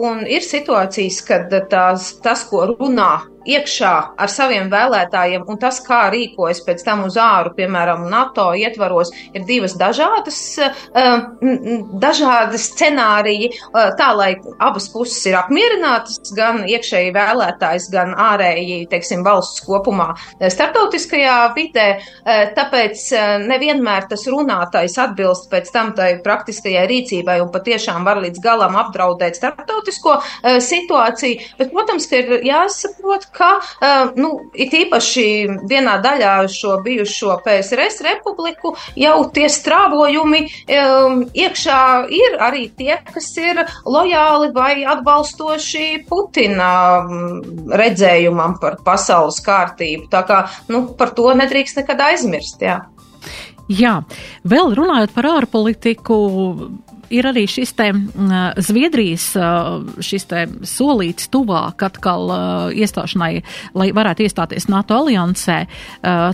[0.00, 3.12] Un ir situācijas, kad tās, tas, ko runā
[3.48, 9.12] iekšā ar saviem vēlētājiem, un tas, kā rīkojas pēc tam uz āru, piemēram, NATO ietvaros,
[9.34, 11.10] ir divas dažādas, eh,
[12.04, 19.24] dažādas scenāriji, eh, tā lai abas puses ir apmierinātas, gan iekšēji vēlētājs, gan ārēji, teiksim,
[19.24, 22.00] valsts kopumā eh, startautiskajā vidē,
[22.56, 23.00] tāpēc
[23.46, 29.36] nevienmēr tas runātais atbilst pēc tam tai praktiskajai rīcībai un patiešām var līdz galam apdraudēt
[29.36, 30.16] starptautisko
[30.60, 35.26] situāciju, bet, protams, ka ir jāsaprot, ka, uh, nu, it īpaši
[35.70, 41.80] vienā daļā šo bijušo PSRS republiku jau tie strāvojumi um, iekšā
[42.14, 47.40] ir arī tie, kas ir lojāli vai atbalstoši Putina um,
[47.70, 50.08] redzējumam par pasaules kārtību.
[50.12, 52.80] Tā kā, nu, par to nedrīkst nekad aizmirst, jā.
[53.70, 54.00] Jā,
[54.50, 56.16] vēl runājot par ārpolitiku,
[57.10, 57.90] ir arī šis te
[58.62, 59.26] Zviedrijas
[60.04, 62.32] šis te solīts tuvāk atkal
[62.76, 63.32] iestāšanai,
[63.74, 65.62] lai varētu iestāties NATO aliansē.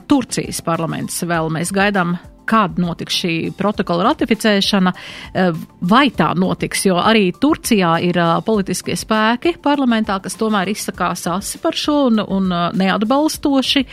[0.09, 2.17] Turcijas parlaments vēl mēs gaidām
[2.49, 4.93] kāda notiks šī protokola ratificēšana,
[5.35, 11.27] eh, vai tā notiks, jo arī Turcijā ir eh, politiskie spēki parlamentā, kas tomēr izsakās
[11.31, 13.85] asi par šo un, un eh, neatbalstoši.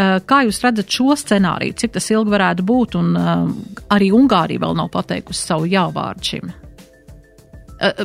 [0.00, 3.16] Kā jūs redzat šo scenāriju, cik tas ilgi varētu būt, un
[3.92, 6.52] arī Ungārija vēl nav pateikusi savu jāvārdu šim?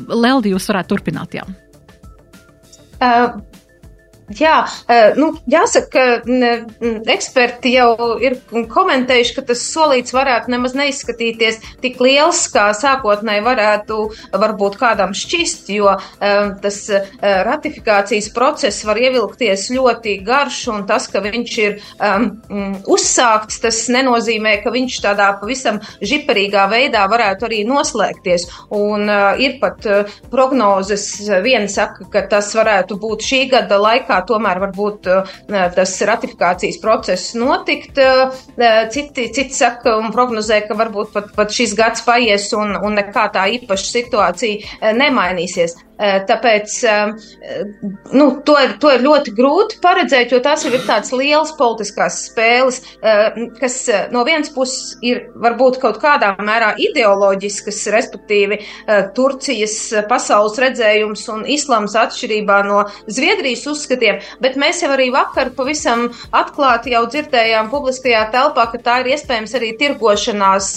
[0.08, 1.46] Leldi, jūs varētu turpināt, jā.
[2.96, 3.38] Uh,
[4.34, 4.56] Jā,
[5.20, 5.86] nu, jāsaka,
[6.26, 8.40] ka eksperti jau ir
[8.72, 14.00] komentējuši, ka tas solīts varētu nemaz neizskatīties tik liels, kā sākotnēji varētu
[14.34, 15.94] varbūt kādam šķist, jo
[16.64, 16.80] tas
[17.22, 22.28] ratifikācijas process var ievilkties ļoti garš, un tas, ka viņš ir um,
[22.92, 28.48] uzsākts, tas nenozīmē, ka viņš tādā pavisam žiperīgā veidā varētu arī noslēgties.
[28.76, 31.08] Un uh, ir pat uh, prognozes,
[31.46, 35.34] viena saka, ka tas varētu būt šī gada laikā laikā tomēr varbūt uh,
[35.76, 38.00] tas ratifikācijas process notikt.
[38.00, 38.32] Uh,
[38.92, 43.30] citi, citi saka un prognozē, ka varbūt pat, pat šis gads paies un, un nekā
[43.34, 45.76] tā īpaša situācija nemainīsies.
[45.96, 46.74] Tāpēc
[48.12, 52.18] nu, to, ir, to ir ļoti grūti paredzēt, jo tās jau ir tādas lielas politiskās
[52.28, 52.82] spēles,
[53.62, 53.78] kas
[54.12, 58.60] no vienas puses ir varbūt kaut kādā mērā ideoloģiskas, respektīvi
[59.16, 59.78] Turcijas
[60.10, 66.92] pasaules redzējums un islams atšķirībā no Zviedrijas uzskatiem, bet mēs jau arī vakar pavisam atklāti
[66.96, 70.70] jau dzirdējām publiskajā telpā, ka tā ir iespējams arī tirgošanās,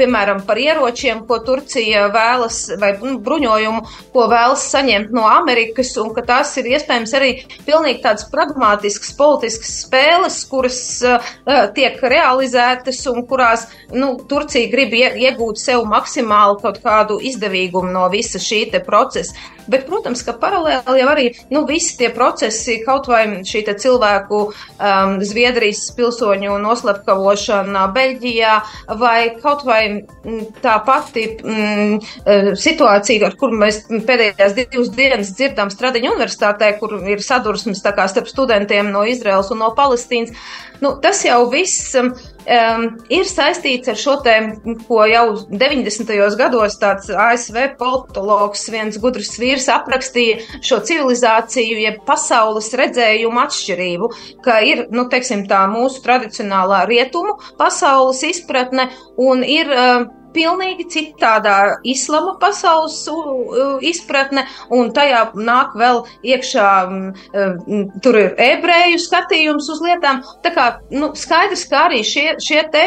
[0.00, 6.12] piemēram, par ieročiem, ko Turcija vēlas, vai nu, bruņojumu, ko vēlas saņemt no Amerikas, un
[6.16, 7.30] ka tās ir iespējams arī
[7.66, 11.32] pilnīgi tādas pragmātiskas politiskas spēles, kuras uh,
[11.76, 18.40] tiek realizētas un kurās nu, Turcija grib iegūt sev maksimāli kaut kādu izdevīgumu no visa
[18.42, 19.34] šī procesa.
[19.70, 25.16] Bet, protams, ka paralēli jau arī nu, visi tie procesi, kaut vai šī cilvēku um,
[25.24, 28.54] Zviedrijas pilsoņu noslepkavošana Beļģijā,
[29.00, 35.70] vai kaut vai mm, tā pati mm, situācija, ar kur mēs pēdējās divas dienas dzirdam
[35.72, 40.34] Stradiņu universitātē, kur ir sadursmes starp studentiem no Izraels un no Palestīnas.
[40.80, 42.10] Nu, tas jau viss um,
[42.48, 44.36] um, ir saistīts ar šo te,
[44.86, 46.12] ko jau 90.
[46.40, 54.10] gados tāds ASV politologs, viens gudrs vīrs aprakstīja šo civilizāciju, jeb pasaules redzējumu atšķirību,
[54.44, 58.88] ka ir, nu, teiksim tā, mūsu tradicionālā rietumu pasaules izpratne
[59.20, 62.98] un ir uh, pilnīgi citādā islama pasaules
[63.86, 66.68] izpratne, un tajā nāk vēl iekšā,
[68.04, 70.22] tur ir ebreju skatījums uz lietām.
[70.44, 72.84] Tā kā nu, skaidrs, ka arī šie, šie te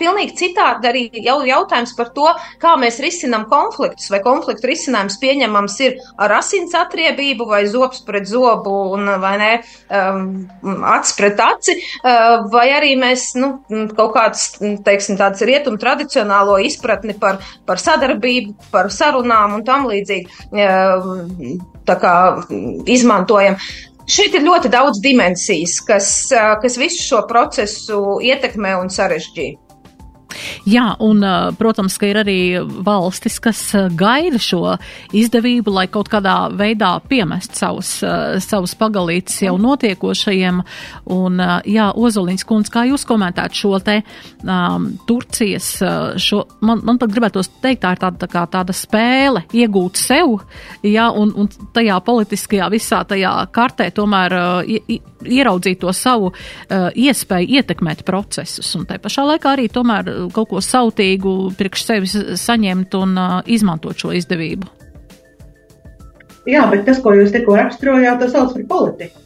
[0.00, 2.28] pilnīgi citādi arī jau jautājums par to,
[2.62, 8.28] kā mēs risinam konfliktus, vai konfliktu risinājums pieņemams ir ar asins atriebību vai zobs pret
[8.28, 9.50] zobu un vai ne,
[9.92, 13.54] um, acs pret aci, uh, vai arī mēs, nu,
[13.96, 14.48] kaut kāds,
[14.86, 20.26] teiksim, tāds rietumu tradicionālo izpratni izpratni par, par sadarbību, par sarunām un tam līdzīgi
[21.86, 22.14] tā kā
[22.90, 23.56] izmantojam.
[24.02, 29.58] Šeit ir ļoti daudz dimensijas, kas, kas visu šo procesu ietekmē un sarežģīja.
[30.68, 31.22] Jā, un,
[31.58, 32.38] protams, ka ir arī
[32.86, 33.60] valstis, kas
[33.98, 34.76] gaida šo
[35.16, 37.94] izdevību, lai kaut kādā veidā piemest savus,
[38.44, 40.62] savus pagalītes jau notiekošajiem.
[41.12, 43.98] Un, jā, Ozoliņas kundze, kā jūs komentētu šo te
[44.42, 45.68] um, Turcijas,
[46.22, 50.38] šo, man, man pat gribētos teikt, tā ir tāda, tā kā tāda spēle iegūt sev,
[50.86, 54.82] jā, un, un tajā politiskajā visā tajā kartē tomēr uh,
[55.22, 58.72] ieraudzīt to savu uh, iespēju ietekmēt procesus.
[58.78, 63.98] Un tai pašā laikā arī tomēr kaut ko sautīgu priekš sevis saņemt un uh, izmantot
[63.98, 64.70] šo izdevību.
[66.48, 69.20] Jā, bet tas, ko jūs tikko raksturojāt, tas sauc par politiku.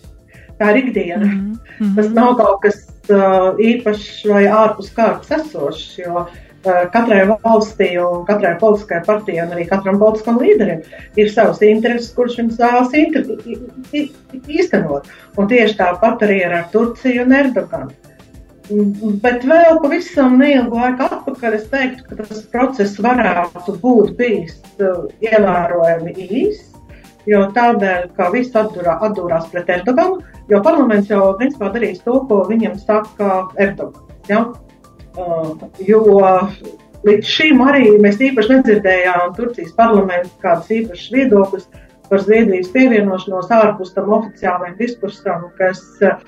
[0.57, 1.25] Tā ir ikdiena.
[1.25, 1.95] Mm -hmm.
[1.97, 2.77] Tas nav kaut kas
[3.11, 6.29] uh, īpašs vai ārpus kārtas esošs, jo uh,
[6.93, 10.83] katrai valstī un katrai politiskajai partijai un arī katram politiskam līderim
[11.17, 12.91] ir savas intereses, kurš viņš vēlas
[14.49, 15.09] īstenot.
[15.37, 17.91] Un tieši tāpat arī ir ar Turciju un Erdoganu.
[18.67, 25.05] Bet vēl pavisam neilgu laiku atpakaļ es teiktu, ka tas process varētu būt bijis uh,
[25.23, 26.65] ievērojami īs.
[27.31, 32.43] Jo tādēļ, ka viss atdurā, atdūrās pret Erdoganu, jo parlaments jau principā darīs to, ko
[32.51, 34.03] viņam saka Erdogans.
[34.31, 34.45] Ja?
[35.17, 35.55] Uh,
[35.87, 36.03] jo
[37.07, 41.69] līdz šim arī mēs īpaši nedzirdējām Turcijas parlamentu kādas īpašas viedokļas
[42.11, 46.19] par Zviedrijas pievienošanos ārpus tam oficiālajam diskursam, kas uh,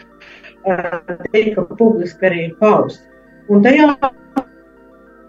[1.33, 3.05] tika publiski arī pausts.
[3.49, 3.95] Un tajā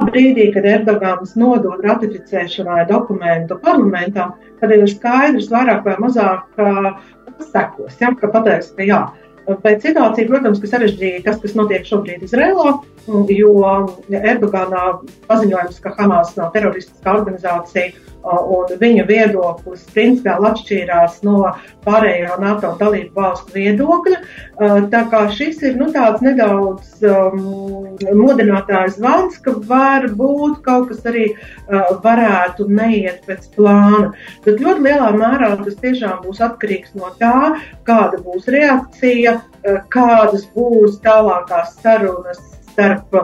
[0.10, 6.62] brīdī, kad Erdogans nodod ratificēšanai dokumentu parlamentā, tad ir skaidrs vairāk vai mazāk
[7.52, 7.98] sekos.
[8.02, 9.02] Ja, ka pateiks, ka jā,
[9.64, 12.76] Bet situācija, protams, ka sarežģīja tas, kas notiek šobrīd Izrēlā,
[13.34, 13.54] jo
[14.10, 14.84] Erdogānā
[15.30, 21.54] paziņojums, ka Hamas nav teroristiska organizācija, un viņa viedoklis principiāli atšķīrās no
[21.86, 24.18] pārējo NATO dalību valstu viedokļa.
[24.92, 31.06] Tā kā šis ir nu, tāds nedaudz um, modinātājs zvans, ka var būt kaut kas
[31.08, 34.12] arī uh, varētu neiet pēc plāna.
[34.46, 37.56] Bet ļoti lielā mērā tas tiešām būs atkarīgs no tā,
[37.88, 39.39] kāda būs reakcija,
[39.94, 43.16] kādas būs tālākās sarunas starp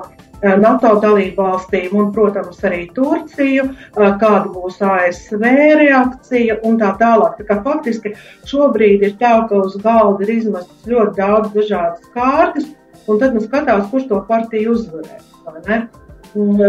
[0.46, 5.44] Eh, NATO dalību valstīm un, protams, arī Turciju, eh, kāda būs ASV
[5.80, 7.38] reakcija un tā tālāk.
[7.40, 8.14] Tā kā faktiski
[8.46, 12.68] šobrīd ir tā, ka uz galda ir izmestas ļoti daudz dažādas kārtas,
[13.08, 15.24] un tad nu skatās, kurš to partiju uzvarēs.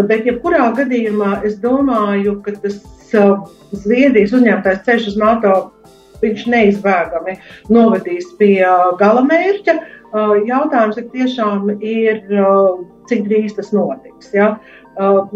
[0.06, 2.78] Bet, jebkurā gadījumā, es domāju, ka tas
[3.12, 3.34] eh,
[3.72, 5.56] Zviedrijas uzņemtais ceļš uz NATO
[6.22, 7.36] viņš neizbēgami
[7.72, 8.60] novedīs pie
[9.00, 9.76] gala mērķa.
[10.46, 12.22] Jautājums ir tiešām ir
[13.10, 14.32] cik drīz tas notiks.
[14.34, 14.56] Ja?
[14.96, 15.26] Uh,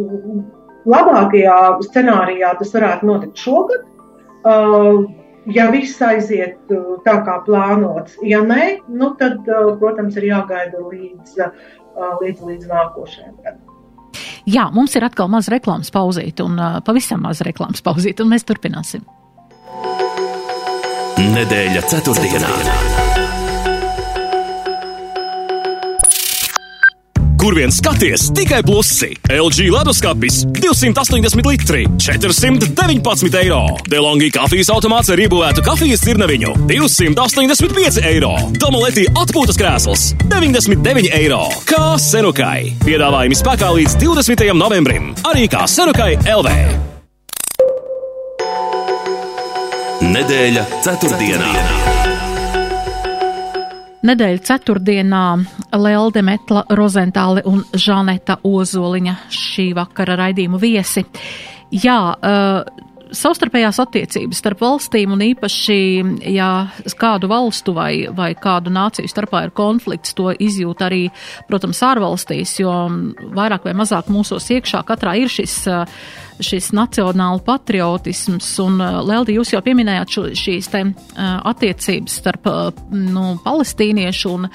[0.88, 3.87] labākajā scenārijā tas varētu notikt šogad.
[4.40, 5.05] Uh,
[5.53, 9.43] ja viss aiziet uh, tā kā plānots, ja nē, nu tad,
[9.81, 11.37] protams, ir jāgaida līdz,
[12.23, 13.66] līdz, līdz nākošajam gadam.
[14.49, 18.49] Jā, mums ir atkal maz reklāmas pauzīt, un uh, pavisam maz reklāmas pauzīt, un mēs
[18.49, 19.05] turpināsim.
[21.20, 22.50] Nedēļa ceturtdienā.
[27.40, 29.11] Kur vien skaties, tikai plusi.
[29.33, 33.62] LG leduskapis 280 litri, 419 eiro.
[33.88, 38.35] Delongī kafijas automāts ar iebūvētu kafijas cirneviņu 285 eiro.
[38.61, 41.42] Domaleti atpūtas krēsls 99 eiro.
[41.68, 42.70] Kā senukai.
[42.85, 44.46] Piedāvājumi spēkā līdz 20.
[44.56, 45.12] novembrim.
[45.33, 46.89] Arī kā senukai LV.
[50.11, 51.49] Nedēļa ceturtdienā.
[54.11, 55.20] Nedēļa ceturtdienā
[55.79, 61.05] Lelde Metla Rozentāli un Žaneta Ozoliņa šī vakara raidījumu viesi.
[61.70, 65.79] Jā, uh, savstarpējās attiecības starp valstīm un īpaši,
[66.35, 66.49] ja
[66.99, 71.05] kādu valstu vai, vai kādu nāciju starpā ir konflikts, to izjūt arī,
[71.46, 72.75] protams, ārvalstīs, jo
[73.38, 76.03] vairāk vai mazāk mūsos iekšā katrā ir šis uh,
[76.44, 80.94] šis nacionāla patriotisms, un uh, Leldi, jūs jau pieminējāt šo, šīs te uh,
[81.50, 84.48] attiecības starp uh, nu, palestīniešu un,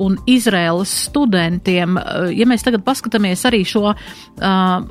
[0.00, 1.98] un Izraēlas studentiem.
[2.34, 3.96] Ja mēs tagad paskatāmies arī šo uh,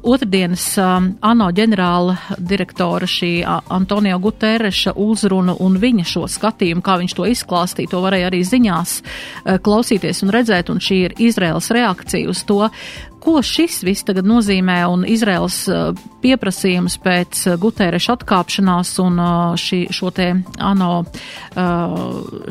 [0.04, 7.18] otrdienas uh, ANO ģenerāla direktora šī Antonio Gutereša uzrunu un viņa šo skatījumu, kā viņš
[7.18, 12.30] to izklāstīja, to varēja arī ziņās uh, klausīties un redzēt, un šī ir Izraēlas reakcija
[12.30, 12.62] uz to,
[13.20, 15.92] Ko šis viss tagad nozīmē un Izraels uh,
[16.24, 20.30] pieprasījums pēc uh, Gutēreša atkāpšanās un uh, šī, šo te
[20.60, 21.04] ANO,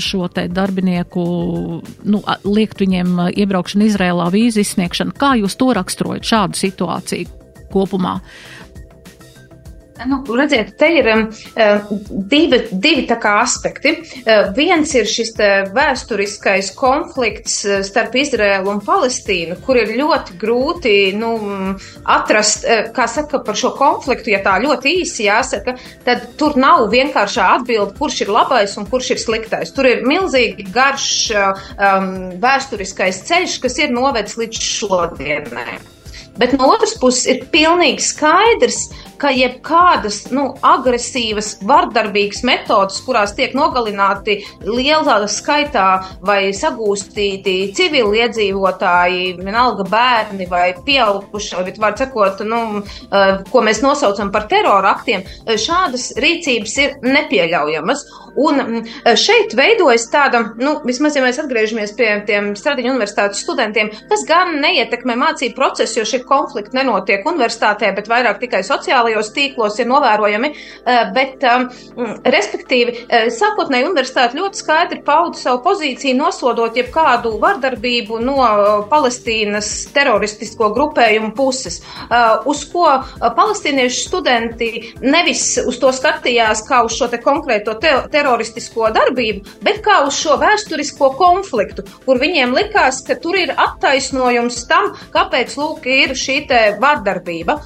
[0.03, 1.25] šo te darbinieku,
[2.11, 5.17] nu, liekt viņiem iebraukšanu Izrēlā, vīzu izsniegšanu?
[5.19, 7.37] Kā jūs to raksturojat, šādu situāciju
[7.73, 8.19] kopumā?
[10.07, 11.89] Nu, redziet, te ir uh,
[12.31, 13.95] divi, divi aspekti.
[13.99, 15.33] Uh, viens ir šis
[15.75, 21.33] vēsturiskais konflikts uh, starp Izraēlu un Palestīnu, kur ir ļoti grūti nu,
[22.05, 25.75] atrast, uh, kā saka, par šo konfliktu, ja tā ļoti īsi jāsaka,
[26.07, 29.75] tad tur nav vienkāršā atbilde, kurš ir labais un kurš ir sliktais.
[29.75, 32.11] Tur ir milzīgi garš uh, um,
[32.43, 35.81] vēsturiskais ceļš, kas ir novedis līdz šodienai.
[36.39, 38.85] Bet no otras puses ir pilnīgi skaidrs,
[39.21, 45.87] ka jebkādas nu, agresīvas, vardarbīgas metodas, kurās tiek nogalināti lielā skaitā
[46.25, 54.33] vai sagūstīti civiliedzīvotāji, vienalga bērni vai pieauguši, bet var sakot, nu, eh, ko mēs nosaucam
[54.33, 58.05] par terora aktiem, eh, šādas rīcības ir nepieļaujamas.
[58.39, 58.85] Un mm,
[59.19, 64.61] šeit veidojas tāda, nu, vismaz, ja mēs atgriežamies pie tiem Stradiņu universitātes studentiem, kas gan
[64.63, 68.63] neietekmē mācību procesu, jo šie konflikti nenotiek universitātē, bet vairāk tikai
[69.09, 70.51] sociālajos tīklos ir novērojami.
[70.85, 71.69] Eh, bet, um,
[72.25, 79.93] respektīvi, eh, sākotnēji universitāte ļoti skaidri pauda savu pozīciju, nosodot jebkādu vardarbību no eh, Palestīnas
[79.93, 81.81] teroristisko grupējumu puses,
[82.49, 82.87] uz ko
[83.21, 89.81] palestīniešu studenti nevis uz to skatījās kā uz šo te konkrēto te teroristisko darbību, bet
[89.85, 95.87] kā uz šo vēsturisko konfliktu, kur viņiem likās, ka tur ir attaisnojums tam, kāpēc lūk
[95.87, 96.39] ir šī
[96.81, 97.59] vardarbība.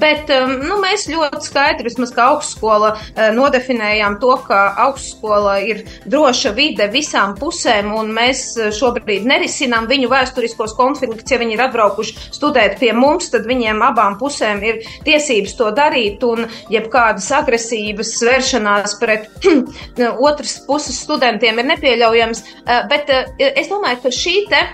[0.00, 0.30] Bet
[0.68, 2.92] nu, mēs ļoti skaidri, vismaz kā augstskola,
[3.36, 8.44] nodefinējām to, ka augstskola ir droša vide visām pusēm, un mēs
[8.76, 11.28] šobrīd nerisinām viņu vēsturiskos konfliktus.
[11.32, 16.24] Ja viņi ir atbraukuši studēt pie mums, tad viņiem abām pusēm ir tiesības to darīt,
[16.24, 19.28] un jebkādas agresīvas vēršanās pret
[20.30, 22.44] otras puses studentiem ir nepieļaujams.
[22.90, 24.64] Bet es domāju, ka šī te,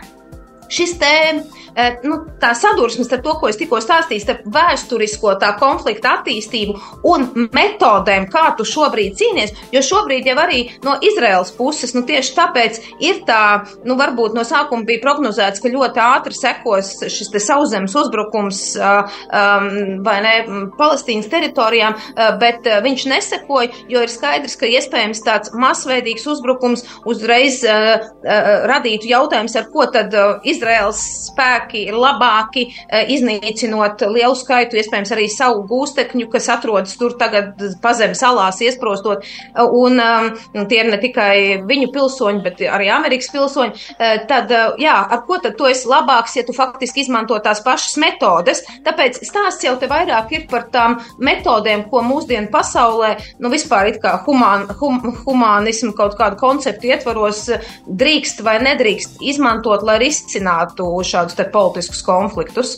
[0.74, 1.63] šis te Eh,
[2.04, 6.76] nu, tā sadursmes ar to, ko es tikko stāstīju, starp vēsturisko tā konflikta attīstību
[7.10, 9.54] un metodēm, kā tu šobrīd cīnies.
[9.74, 14.44] Jo šobrīd jau arī no Izraels puses, nu tieši tāpēc ir tā, nu varbūt no
[14.46, 19.68] sākuma bija prognozēts, ka ļoti ātri sekos šis te sauszemes uzbrukums um,
[20.06, 20.34] vai ne
[20.78, 21.98] Palestīnas teritorijām,
[22.40, 29.10] bet viņš nesekoja, jo ir skaidrs, ka iespējams tāds masveidīgs uzbrukums uzreiz uh, uh, radītu
[29.10, 30.14] jautājums, ar ko tad
[30.46, 36.96] Izraels spēki spēki ir labāki, eh, iznīcinot lielu skaitu, iespējams, arī savu gūstekņu, kas atrodas
[36.96, 39.24] tur tagad pazem salās iesprostot.
[39.56, 43.94] Un um, tie ir ne tikai viņu pilsoņi, bet arī Amerikas pilsoņi.
[43.98, 47.62] Eh, tad, eh, jā, ar ko tad tu esi labāks, ja tu faktiski izmanto tās
[47.64, 48.62] pašas metodes?
[48.84, 54.00] Tāpēc stāsts jau te vairāk ir par tām metodēm, ko mūsdienu pasaulē, nu vispār it
[54.02, 57.48] kā humān, hum, humānismu kaut kādu konceptu ietvaros
[57.86, 62.76] drīkst vai nedrīkst izmantot, lai risinātu šādus te politiskus konfliktus.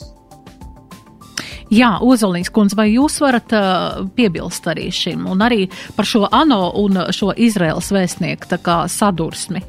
[1.72, 5.64] Jā, Ozolīns kundze, vai jūs varat uh, piebilst arī šim un arī
[5.96, 9.64] par šo ANO un šo Izraels vēstnieku tā kā sadursmi?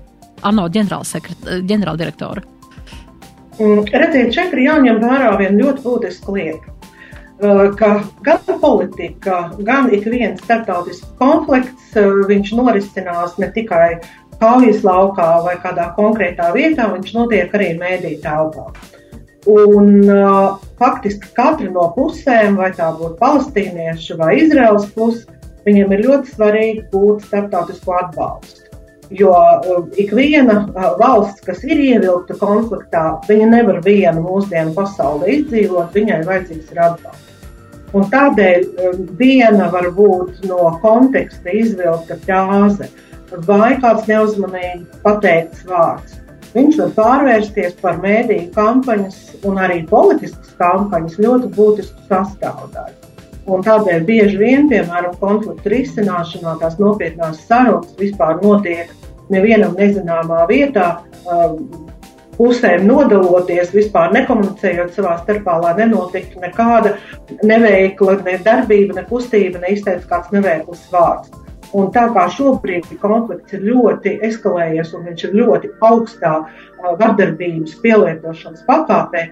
[0.46, 2.44] ANO ģenerāldirektora.
[3.58, 6.74] Mm, redziet, šeit ir jāņem vērā viena ļoti būtiska lieta.
[7.38, 14.00] Uh, ka gan politika, gan ik viens starptautisks konflikts, uh, viņš norisinās ne tikai
[14.42, 18.72] kaujas laukā vai kādā konkrētā vietā, viņš notiek arī mēdī telpā.
[19.48, 25.24] Un, uh, faktiski katra no pusēm, vai tā būtu palestīniešu vai Izraels puse,
[25.64, 28.66] viņiem ir ļoti svarīgi būt starptautisko atbalstu.
[29.16, 35.32] Jo uh, ik viena uh, valsts, kas ir ievilkta konfliktā, viņa nevar viena mūsdienu pasaulē
[35.38, 37.50] izdzīvot, viņai vajadzīgs ir atbalsts.
[37.96, 42.92] Un tādēļ uh, viena var būt no konteksta izvilkta frāze
[43.48, 46.20] vai kāds neuzmanīgi pateikts vārds
[46.58, 52.96] viņš var pārvērsties par mēdīju kampaņas un arī politiskas kampaņas ļoti būtisku sastāvdaļu.
[53.48, 58.92] Un tādēļ bieži vien, piemēram, konfliktu risināšanā tās nopietnās sarunas vispār notiek
[59.32, 60.90] nevienam nezināmā vietā,
[61.24, 61.62] um,
[62.38, 66.96] pusēm nodaloties, vispār nekomunicējot savā starpā, lai nenotiktu nekāda
[67.48, 71.32] neveikla, ne darbība, ne kustība, ne izteikts kāds neveikls vārds.
[71.76, 76.34] Un tā kā šobrīd konflikts ir ļoti eskalējies un viņš ir ļoti augstā
[76.80, 79.28] vardarbības pielietošanas pakāpē,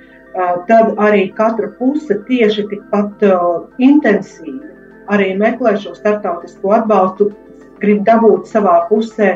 [0.67, 3.23] tad arī katra puse tieši tikpat
[3.79, 4.75] intensīvi
[5.11, 7.29] arī meklē šo starptautisko atbalstu,
[7.81, 9.35] grib dabūt savā pusē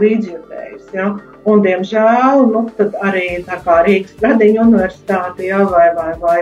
[0.00, 0.92] līdzjutējus.
[0.96, 1.08] Ja?
[1.48, 2.66] Un, diemžēl, nu,
[3.02, 6.38] arī Rīgas Tradiņu universitāte ja, vai, vai, vai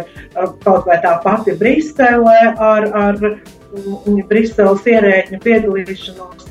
[0.65, 3.21] kaut vai tā pati Brisele ar, ar
[4.29, 6.49] Briseles ierēģņu piedalīšanos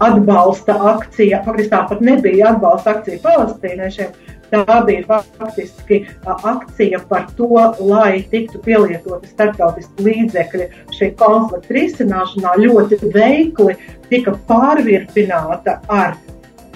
[0.00, 1.42] atbalsta akcija.
[1.44, 4.14] Faktiski tā pat nebija atbalsta akcija palestīniešiem.
[4.52, 7.48] Tā bija faktiski akcija par to,
[7.80, 10.66] lai tiktu pielietoti starptautiski līdzekļi
[10.98, 12.58] šī konflikta risināšanā.
[12.60, 13.78] Ļoti veikli
[14.10, 16.18] tika pārvirpināta ar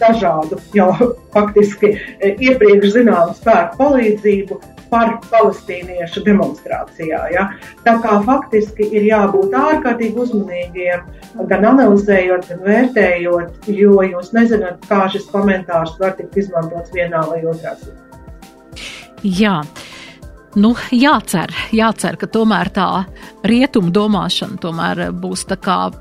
[0.01, 0.89] dažādu jau
[1.37, 1.93] faktiski
[2.25, 4.61] iepriekš zināmu spēku palīdzību
[4.91, 7.21] par palestīniešu demonstrācijā.
[7.35, 7.47] Ja?
[7.87, 11.05] Tā kā faktiski ir jābūt ārkārtīgi uzmanīgiem,
[11.51, 17.43] gan analizējot, gan vērtējot, jo jūs nezināt, kā šis komentārs var tikt izmantots vienā vai
[17.45, 18.03] otrā ziņā.
[19.27, 19.61] Jā.
[20.57, 22.89] Nu, jācer, jācer, ka tomēr tā
[23.45, 25.45] rietumu domāšana tomēr būs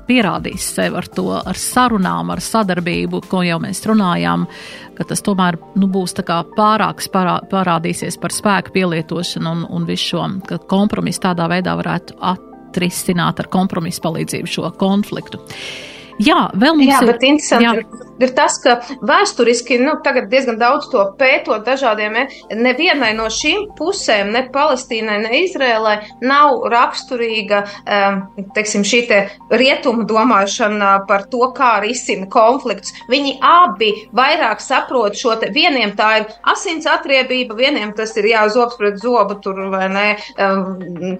[0.08, 4.46] pierādījis sev ar to, ar sarunām, ar sadarbību, ko jau mēs runājām,
[4.96, 6.16] ka tas tomēr nu, būs
[6.56, 12.16] pārāks parā, parādīsies par spēku pielietošanu un, un visu šo, ka kompromisu tādā veidā varētu
[12.24, 15.42] atrisināt ar kompromisu palīdzību šo konfliktu.
[16.16, 17.12] Jā, vēl mums jā, ir.
[17.12, 18.05] Bet interesanti jā.
[18.22, 22.16] Ir tas, ka vēsturiski, nu, tagad diezgan daudz to pētot dažādiem,
[22.54, 27.62] nevienai no šīm pusēm, ne Palestīnai, ne Izrēlai, nav raksturīga,
[28.56, 32.94] teiksim, šī te rietumu domāšana par to, kā risina konflikts.
[33.10, 38.46] Viņi abi vairāk saprot šo te, vieniem tā ir asins atriebība, vieniem tas ir jā,
[38.52, 40.06] zobs pret zobu, tur vai ne,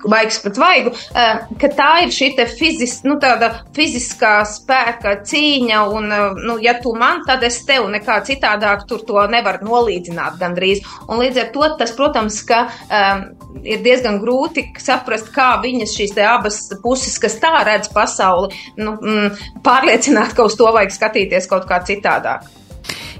[0.07, 6.11] vaigs pret vaigu, ka tā ir šī te fizis, nu, tāda fiziskā spēka cīņa, un,
[6.47, 10.84] nu, ja tu man, tad es tev nekā citādāk tur to nevaru nolīdzināt gandrīz.
[11.11, 13.24] Un līdz ar to tas, protams, ka um,
[13.66, 19.43] ir diezgan grūti saprast, kā viņas šīs abas puses, kas tā redz pasauli, nu, mm,
[19.66, 22.47] pārliecināt, ka uz to vajag skatīties kaut kā citādāk.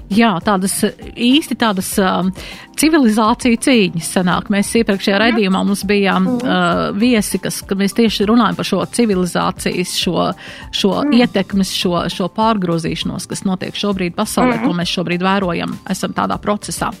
[0.07, 0.79] Jā, tādas
[1.19, 2.29] īsti tādas uh,
[2.77, 4.51] civilizāciju cīņas sanāk.
[4.53, 9.95] Mēs iepriekšējā raidījumā mums bijām uh, viesi, kas, ka mēs tieši runājam par šo civilizācijas,
[9.99, 10.29] šo,
[10.71, 11.15] šo mm.
[11.19, 14.63] ietekmes, šo, šo pārgrozīšanos, kas notiek šobrīd pasaulē, mm.
[14.63, 16.93] ko mēs šobrīd vērojam, esam tādā procesā.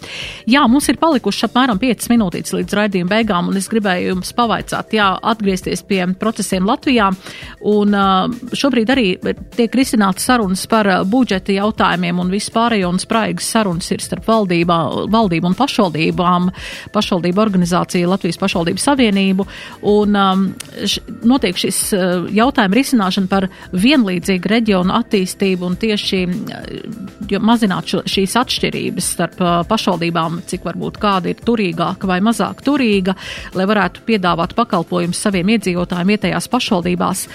[0.49, 4.97] Jā, mums ir palikuši apmēram 5 minūtītes līdz raidījuma beigām, un es gribēju jums pavaicāt,
[4.97, 7.07] jā, atgriezties pie procesiem Latvijā,
[7.71, 9.07] un uh, šobrīd arī
[9.55, 14.77] tiek risināts sarunas par budžeta jautājumiem un vispārējo un spraigas sarunas ir starp valdībā,
[15.13, 16.49] valdību un pašvaldībām,
[16.95, 19.45] pašvaldību organizācija Latvijas pašvaldību savienību,
[19.93, 20.45] un um,
[20.81, 28.03] š, notiek šis uh, jautājuma risināšana par vienlīdzīgu reģionu attīstību un tieši uh, mazināt šo,
[28.09, 33.15] šīs atšķirības starp uh, pašvaldībām, cik varbūt kāda ir turīgāka vai mazāk turīga,
[33.57, 37.25] lai varētu piedāvāt pakalpojumus saviem iedzīvotājiem vietējās pašvaldībās.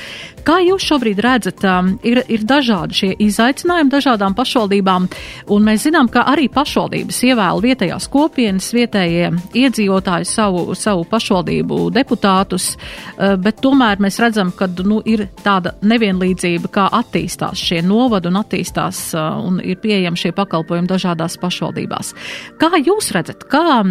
[0.46, 5.08] Kā jūs šobrīd redzat, um, ir, ir dažādi šie izaicinājumi dažādām pašvaldībām,
[5.52, 9.30] un mēs zinām, ka arī pašvaldības ievēl vietējās kopienas, vietējie
[9.62, 16.70] iedzīvotāji savu, savu pašvaldību deputātus, uh, bet tomēr mēs redzam, ka nu, ir tāda nevienlīdzība,
[16.72, 22.14] kā attīstās šie novadi un attīstās uh, un ir pieejami šie pakalpojumi dažādās pašvaldībās.
[22.60, 23.82] Kā jūs redzat, kā,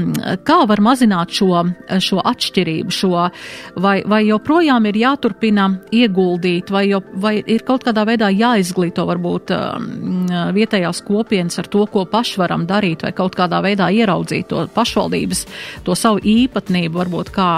[0.47, 1.63] kā var mazināt šo,
[2.01, 3.27] šo atšķirību, šo,
[3.81, 9.53] vai, vai joprojām ir jāturpina ieguldīt vai, jo, vai ir kaut kādā veidā jāizglīto varbūt
[9.55, 14.65] um, vietējās kopienas ar to, ko paši varam darīt, vai kaut kādā veidā ieraudzīt to
[14.75, 15.45] pašvaldības,
[15.85, 17.49] to savu īpatnību, varbūt kā,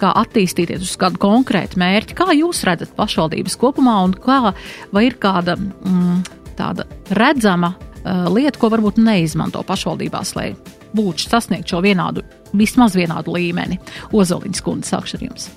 [0.00, 2.18] kā attīstīties uz kādu konkrētu mērķi.
[2.18, 4.54] Kā jūs redzat pašvaldības kopumā un kā,
[4.94, 6.20] vai ir kāda mm,
[6.58, 6.86] tāda
[7.16, 10.52] redzama uh, lieta, ko varbūt neizmanto pašvaldībās, lai
[10.96, 12.24] būtu sasniegt šo vienādu,
[12.56, 13.80] vismaz vienādu līmeni?
[14.12, 15.50] Ozoliņas kundze, sākšu ar jums.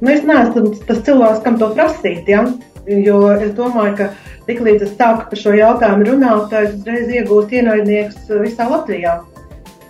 [0.00, 2.28] Nu, es neesmu tas cilvēks, kam to prasīt.
[2.30, 2.46] Ja?
[2.90, 4.06] Jo es domāju, ka
[4.50, 9.20] tiklīdz es sāku par šo jautājumu runāt, tad es uzreiz iegūstu ienaidnieks visā Latvijā.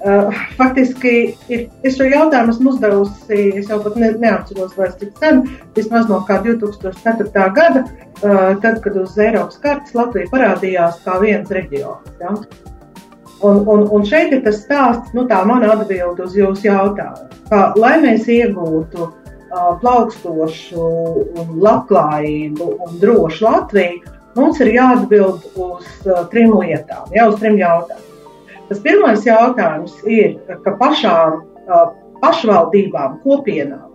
[0.00, 1.10] Uh, faktiski
[1.52, 5.42] ir, es šo jautājumu esmu uzdevusi, es jau pat ne, neatceros vairs cik sen,
[5.76, 7.26] vismaz no kā 2004.
[7.58, 12.14] gada, uh, tad, kad uz Eiropas kartes Latvija parādījās kā viens reģions.
[12.22, 12.32] Ja?
[13.44, 17.28] Un, un, un šeit ir tas stāsts, nu tā mana atbilde uz jūsu jautājumu.
[17.50, 19.10] Kā, lai mēs iegūtu
[19.50, 20.86] plaukstošu,
[21.42, 25.86] un labklājību un drošu Latviju, mums ir jāatbild uz
[26.32, 28.06] trim lietām, jau uz trim jautājumiem.
[28.70, 31.40] Tas pirmais jautājums ir, ka pašām
[32.22, 33.88] pašvaldībām, kopienām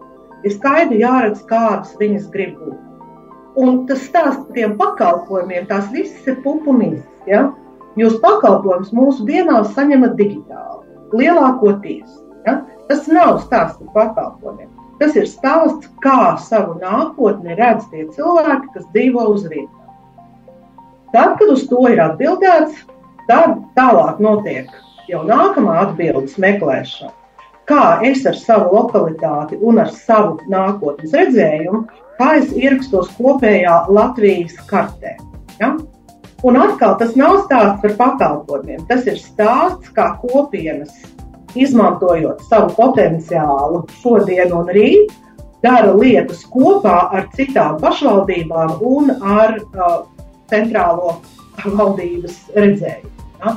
[0.46, 2.82] ir skaidri jāredz, kādas viņas grib būt.
[3.56, 7.00] Un tas stāsts par tiem pakalpojumiem, tās visas ir pupumis.
[7.30, 7.48] Ja?
[7.96, 10.84] Jūs pakalpojumus mūsu dienās saņemat digitāli,
[11.16, 12.10] lielākoties.
[12.44, 12.60] Ja?
[12.90, 14.74] Tas nav stāsts par pakalpojumiem.
[15.00, 19.85] Tas ir stāsts, kā savu nākotni redz tie cilvēki, kas dzīvo uz vietām.
[21.16, 22.82] Tad, kad uz to ir atbildēts,
[23.30, 24.72] tad tālāk notiek
[25.08, 27.14] jau nākamā atbildes meklēšana.
[27.70, 31.86] Kā es ar savu lokalitāti un ar savu nākotnes redzējumu,
[32.20, 35.14] kā es ierakstos kopējā Latvijas kartē.
[35.62, 35.78] Ja?
[36.44, 38.84] Un atkal tas nav stāsts par pakalpojumiem.
[38.90, 40.92] Tas ir stāsts, kā kopienas
[41.56, 45.16] izmantojot savu potenciālu šodien un rīt,
[45.64, 50.04] dara lietas kopā ar citām pašvaldībām un ar uh,
[50.52, 51.20] centrālo
[51.66, 53.14] valdības redzējumu.
[53.42, 53.56] Ja?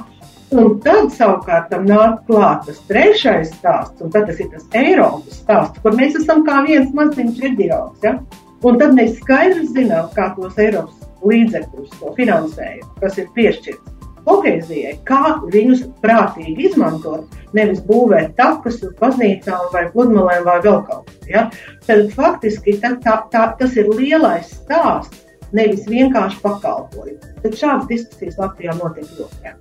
[0.59, 5.83] Un tad savukārt tam nāk klāt tas trešais stāsts, un tas ir tas Eiropas stāsts,
[5.85, 8.01] kur mēs esam kā viens maziņš reģions.
[8.07, 8.17] Ja?
[8.65, 13.95] Un tad mēs skaidri zinām, kā tos Eiropas līdzekļus, to finansējumu, kas ir piešķirts
[14.29, 21.09] kohēzijai, kā viņus prātīgi izmantot, nevis būvēt takus uz baznīcām vai pludmalēm vai vēl kaut
[21.09, 21.17] ko.
[21.29, 21.49] Ja?
[21.87, 27.35] Tad faktiski tā, tā, tā, tas ir lielais stāsts, nevis vienkārši pakalpojums.
[27.43, 29.55] Tad šādas diskusijas Latvijā notiek ļoti.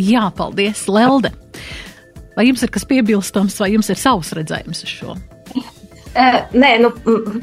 [0.00, 1.32] Jā, paldies, Lelde!
[2.32, 5.16] Vai jums ir kas piebilstams, vai jums ir savs redzējums uz šo?
[6.12, 6.90] Uh, nē, nu,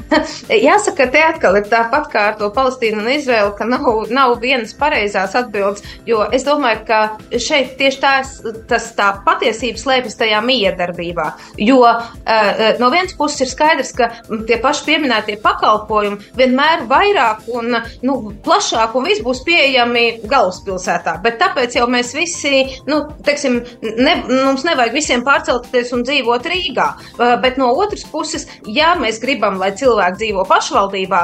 [0.68, 4.76] jāsaka, te atkal ir tāpat kā ar to Palestīnu un Izraelu, ka nav, nav vienas
[4.78, 7.00] pareizās atbildes, jo es domāju, ka
[7.34, 8.36] šeit tieši tās,
[8.70, 11.26] tas tā patiesība slēpjas tajā miedarbībā.
[11.58, 14.12] Jo uh, no vienas puses ir skaidrs, ka
[14.46, 17.74] tie paši pieminētie pakalpojumi vienmēr vairāk un
[18.06, 18.16] nu,
[18.46, 24.62] plašāk un viss būs pieejami galvaspilsētā, bet tāpēc jau mēs visi, nu, teiksim, ne, mums
[24.68, 29.70] nevajag visiem pārcelties un dzīvot Rīgā, uh, bet no otras puses ja mēs gribam, lai
[29.78, 31.20] cilvēki dzīvo pašvaldībā,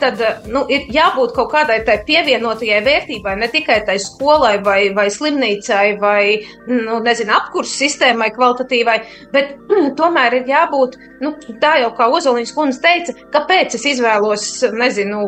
[0.00, 5.08] tad nu, ir jābūt kaut kādai tai pievienotajai vērtībai, ne tikai tai skolai vai, vai
[5.12, 6.22] slimnīcai vai,
[6.70, 8.98] nu, nezinu, apkursu sistēmai kvalitatīvai,
[9.34, 9.56] bet
[10.00, 15.20] tomēr ir jābūt, nu, tā jau kā Ozoliņas kundze teica, kāpēc es izvēlos, nezinu,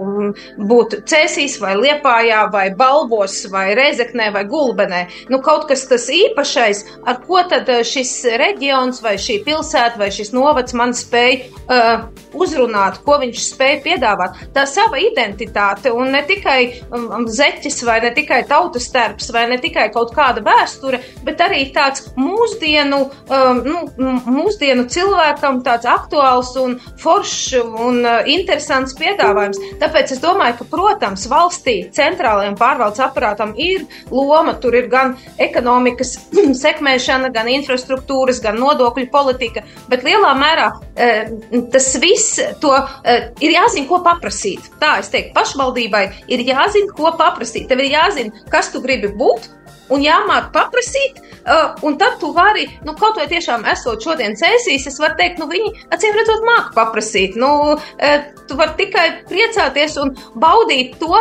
[0.71, 5.03] būt Cēsīs vai Liepājā vai Balvos vai Rezeknē vai Gulbenē.
[5.33, 10.11] Nu, kaut kas tas īpašais, ar ko tad eh, šis reģions vai šī pilsēta vai
[10.15, 14.39] šis novads man spēj uh, uzrunāt, ko viņš spēj piedāvāt.
[14.55, 16.59] Tā sava identitāte un ne tikai
[16.91, 21.41] um, um zeķis vai ne tikai tautas starps vai ne tikai kaut kāda vēsture, bet
[21.45, 29.61] arī tāds mūsdienu, um, nu, mūsdienu cilvēkam tāds aktuāls un foršs un uh, interesants piedāvājums.
[29.83, 36.17] Tāpēc es domāju, ka, protams, valstī centrālajiem pārvaldes aparātam ir loma, tur ir gan ekonomikas
[36.65, 41.32] sekmēšana, gan infrastruktūras, gan nodokļu politika, bet lielā mērā eh,
[41.73, 44.71] tas viss to eh, ir jāzina, ko paprasīt.
[44.83, 47.69] Tā es teiktu, pašvaldībai ir jāzina, ko paprasīt.
[47.71, 49.51] Tev ir jāzina, kas tu gribi būt
[49.91, 54.87] un jāmāk paprasīt, uh, un tad tu vari, nu, kaut vai tiešām esot šodien cēsīs,
[54.89, 57.37] es varu teikt, nu, viņi acīm redzot māk paprasīt.
[57.41, 58.17] Nu, uh,
[58.49, 61.13] tu vari tikai priecāties un baudīt to,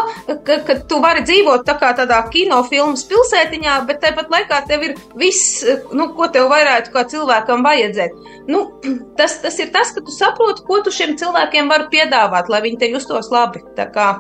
[0.46, 4.98] ka, ka tu vari dzīvot tā kā tādā kinofilmas pilsētiņā, bet tāpat laikā tev ir
[5.20, 5.64] viss,
[5.96, 8.18] nu, ko tev varētu kā cilvēkam vajadzēt.
[8.52, 8.66] Nu,
[9.20, 12.82] tas, tas ir tas, ka tu saproti, ko tu šiem cilvēkiem vari piedāvāt, lai viņi
[12.82, 13.64] te justos labi.
[13.78, 14.12] Tā kā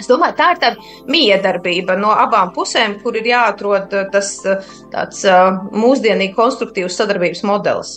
[0.00, 4.72] Es domāju, tā ir tāda miedarbība no abām pusēm, kur ir jāatrod eh, tas eh,
[4.92, 7.94] tāds eh, mūsdienīgi konstruktīvs sadarbības modelis.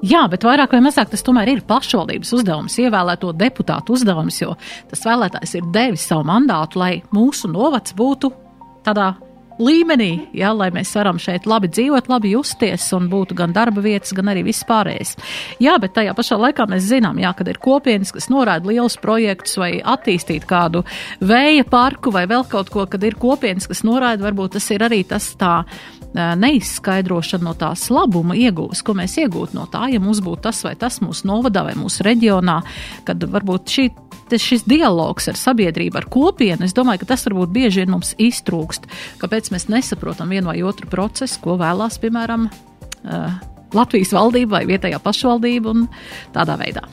[0.00, 4.54] Jā, bet vairāk vai mazāk tas tomēr ir pašvaldības uzdevums, ievēlēto deputātu uzdevums, jo
[4.88, 8.32] tas vēlētājs ir devis savu mandātu, lai mūsu novads būtu
[8.86, 9.12] tādā
[9.60, 14.14] līmenī, ja, lai mēs varam šeit labi dzīvot, labi justies un būtu gan darba vietas,
[14.16, 15.16] gan arī viss pārējais.
[15.62, 19.58] Jā, bet tajā pašā laikā mēs zinām, jā, kad ir kopienas, kas norāda lielus projektus
[19.60, 20.84] vai attīstīt kādu
[21.20, 25.04] vēja parku vai vēl kaut ko, kad ir kopienas, kas norāda, varbūt tas ir arī
[25.08, 25.60] tas tā
[26.14, 30.74] neizskaidrošana no tās labuma iegūs, ko mēs iegūtu no tā, ja mums būtu tas vai
[30.78, 32.60] tas mūsu novadā vai mūsu reģionā,
[33.08, 33.90] kad varbūt šī
[34.30, 38.86] šis dialogs ar sabiedrību, ar kopienu, es domāju, ka tas varbūt bieži vien mums iztrūkst.
[39.18, 42.46] Kāpēc mēs nesaprotam vienu vai otru procesu, ko vēlās, piemēram,
[43.74, 45.86] Latvijas valdība vai vietējā pašvaldība un
[46.34, 46.86] tādā veidā.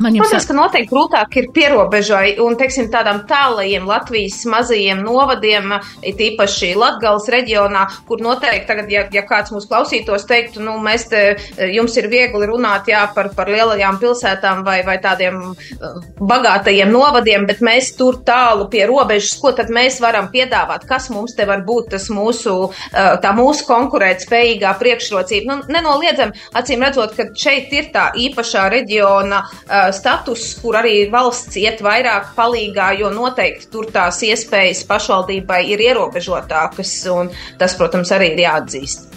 [0.00, 5.74] Man jums Protams, ka noteikti grūtāk ir pierobežai un, teiksim, tādām tālajiem Latvijas mazajiem novadiem,
[6.06, 11.04] it īpaši Latgales reģionā, kur noteikti tagad, ja, ja kāds mūs klausītos, teiktu, nu, mēs
[11.10, 11.24] te,
[11.68, 17.44] jums ir viegli runāt, jā, par, par lielajām pilsētām vai, vai tādiem uh, bagātajiem novadiem,
[17.50, 21.66] bet mēs tur tālu pie robežas, ko tad mēs varam piedāvāt, kas mums te var
[21.68, 25.50] būt tas mūsu, uh, tā mūsu konkurēt spējīgā priekšrocība.
[25.50, 29.44] Nu, nenoliedzam, acīm redzot, ka šeit ir tā īpašā reģiona
[29.96, 36.94] status, kur arī valsts iet vairāk palīgā, jo noteikti tur tās iespējas pašvaldībai ir ierobežotākas,
[37.14, 39.08] un tas, protams, arī ir jāatzīst.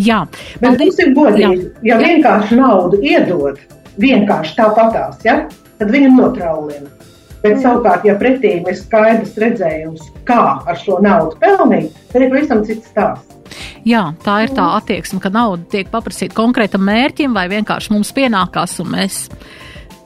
[0.00, 0.22] Jā,
[0.62, 1.72] bet tas ir godīgi.
[1.84, 3.58] Ja vienkārši naudu iedod,
[4.00, 5.42] vienkārši tāpatās, ja,
[5.80, 6.94] tad viņam notraulina.
[7.38, 12.64] Bet savukārt, ja pretī ir skaidrs redzējums, kā ar šo naudu pelnīt, tad ir pavisam
[12.66, 13.36] cits stāsts.
[13.86, 18.74] Jā, tā ir tā attieksme, ka nauda tiek paprasīta konkrētam mērķim, vai vienkārši mums pienākās,
[18.82, 19.20] un mēs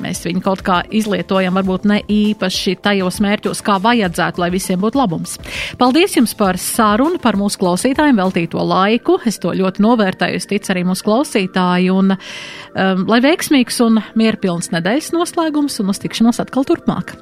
[0.02, 5.00] mēs viņu kaut kā izlietojam, varbūt ne īpaši tajos mērķos, kā vajadzētu, lai visiem būtu
[5.00, 5.38] labums.
[5.80, 9.18] Paldies jums par sarunu, par mūsu klausītājiem veltīto laiku.
[9.28, 14.72] Es to ļoti novērtēju, es ticu arī mūsu klausītāji, un um, lai veiksmīgs un mierpilns
[14.74, 17.16] nedēļas noslēgums un uz tikšanos atkal turpmāk.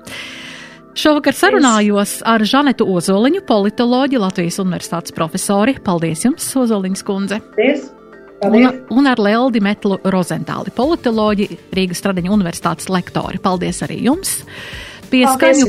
[1.00, 5.78] Šovakar sarunājos ar Žanetu Ozoliņu, politoloģi, Latvijas Universitātes profesori.
[5.86, 7.40] Paldies jums, Ozoliņas kundze!
[7.54, 7.99] Paldies!
[8.40, 13.40] Un, un ar Leldi Metlu Rozentāli, politoloģi, Rīgas Stradiņa universitātes lektori.
[13.42, 14.38] Paldies arī jums!
[15.10, 15.66] Pieskaņu,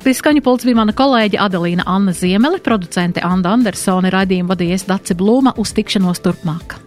[0.00, 5.52] pieskaņu pults bija mana kolēģe Adelīna Anna Ziemele, producente Anda Andersone, raidījumu vadījies Daci Blūma
[5.60, 6.78] uz tikšanos turpmāk.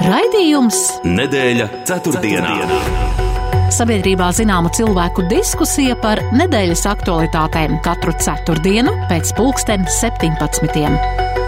[0.00, 2.54] Raidījums Nedēļa ceturtdienā.
[2.66, 3.28] ceturtdienā.
[3.70, 10.90] Sabiedrībā zināma cilvēku diskusija par nedēļas aktualitātēm katru ceturtdienu pēc pulksten 17.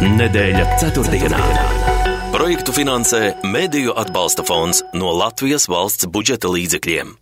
[0.07, 1.43] Nedēļa ceturtdienā.
[1.43, 1.92] ceturtdienā.
[2.33, 7.13] Projektu finansē Mēdīju atbalsta fonds no Latvijas valsts budžeta līdzekļiem.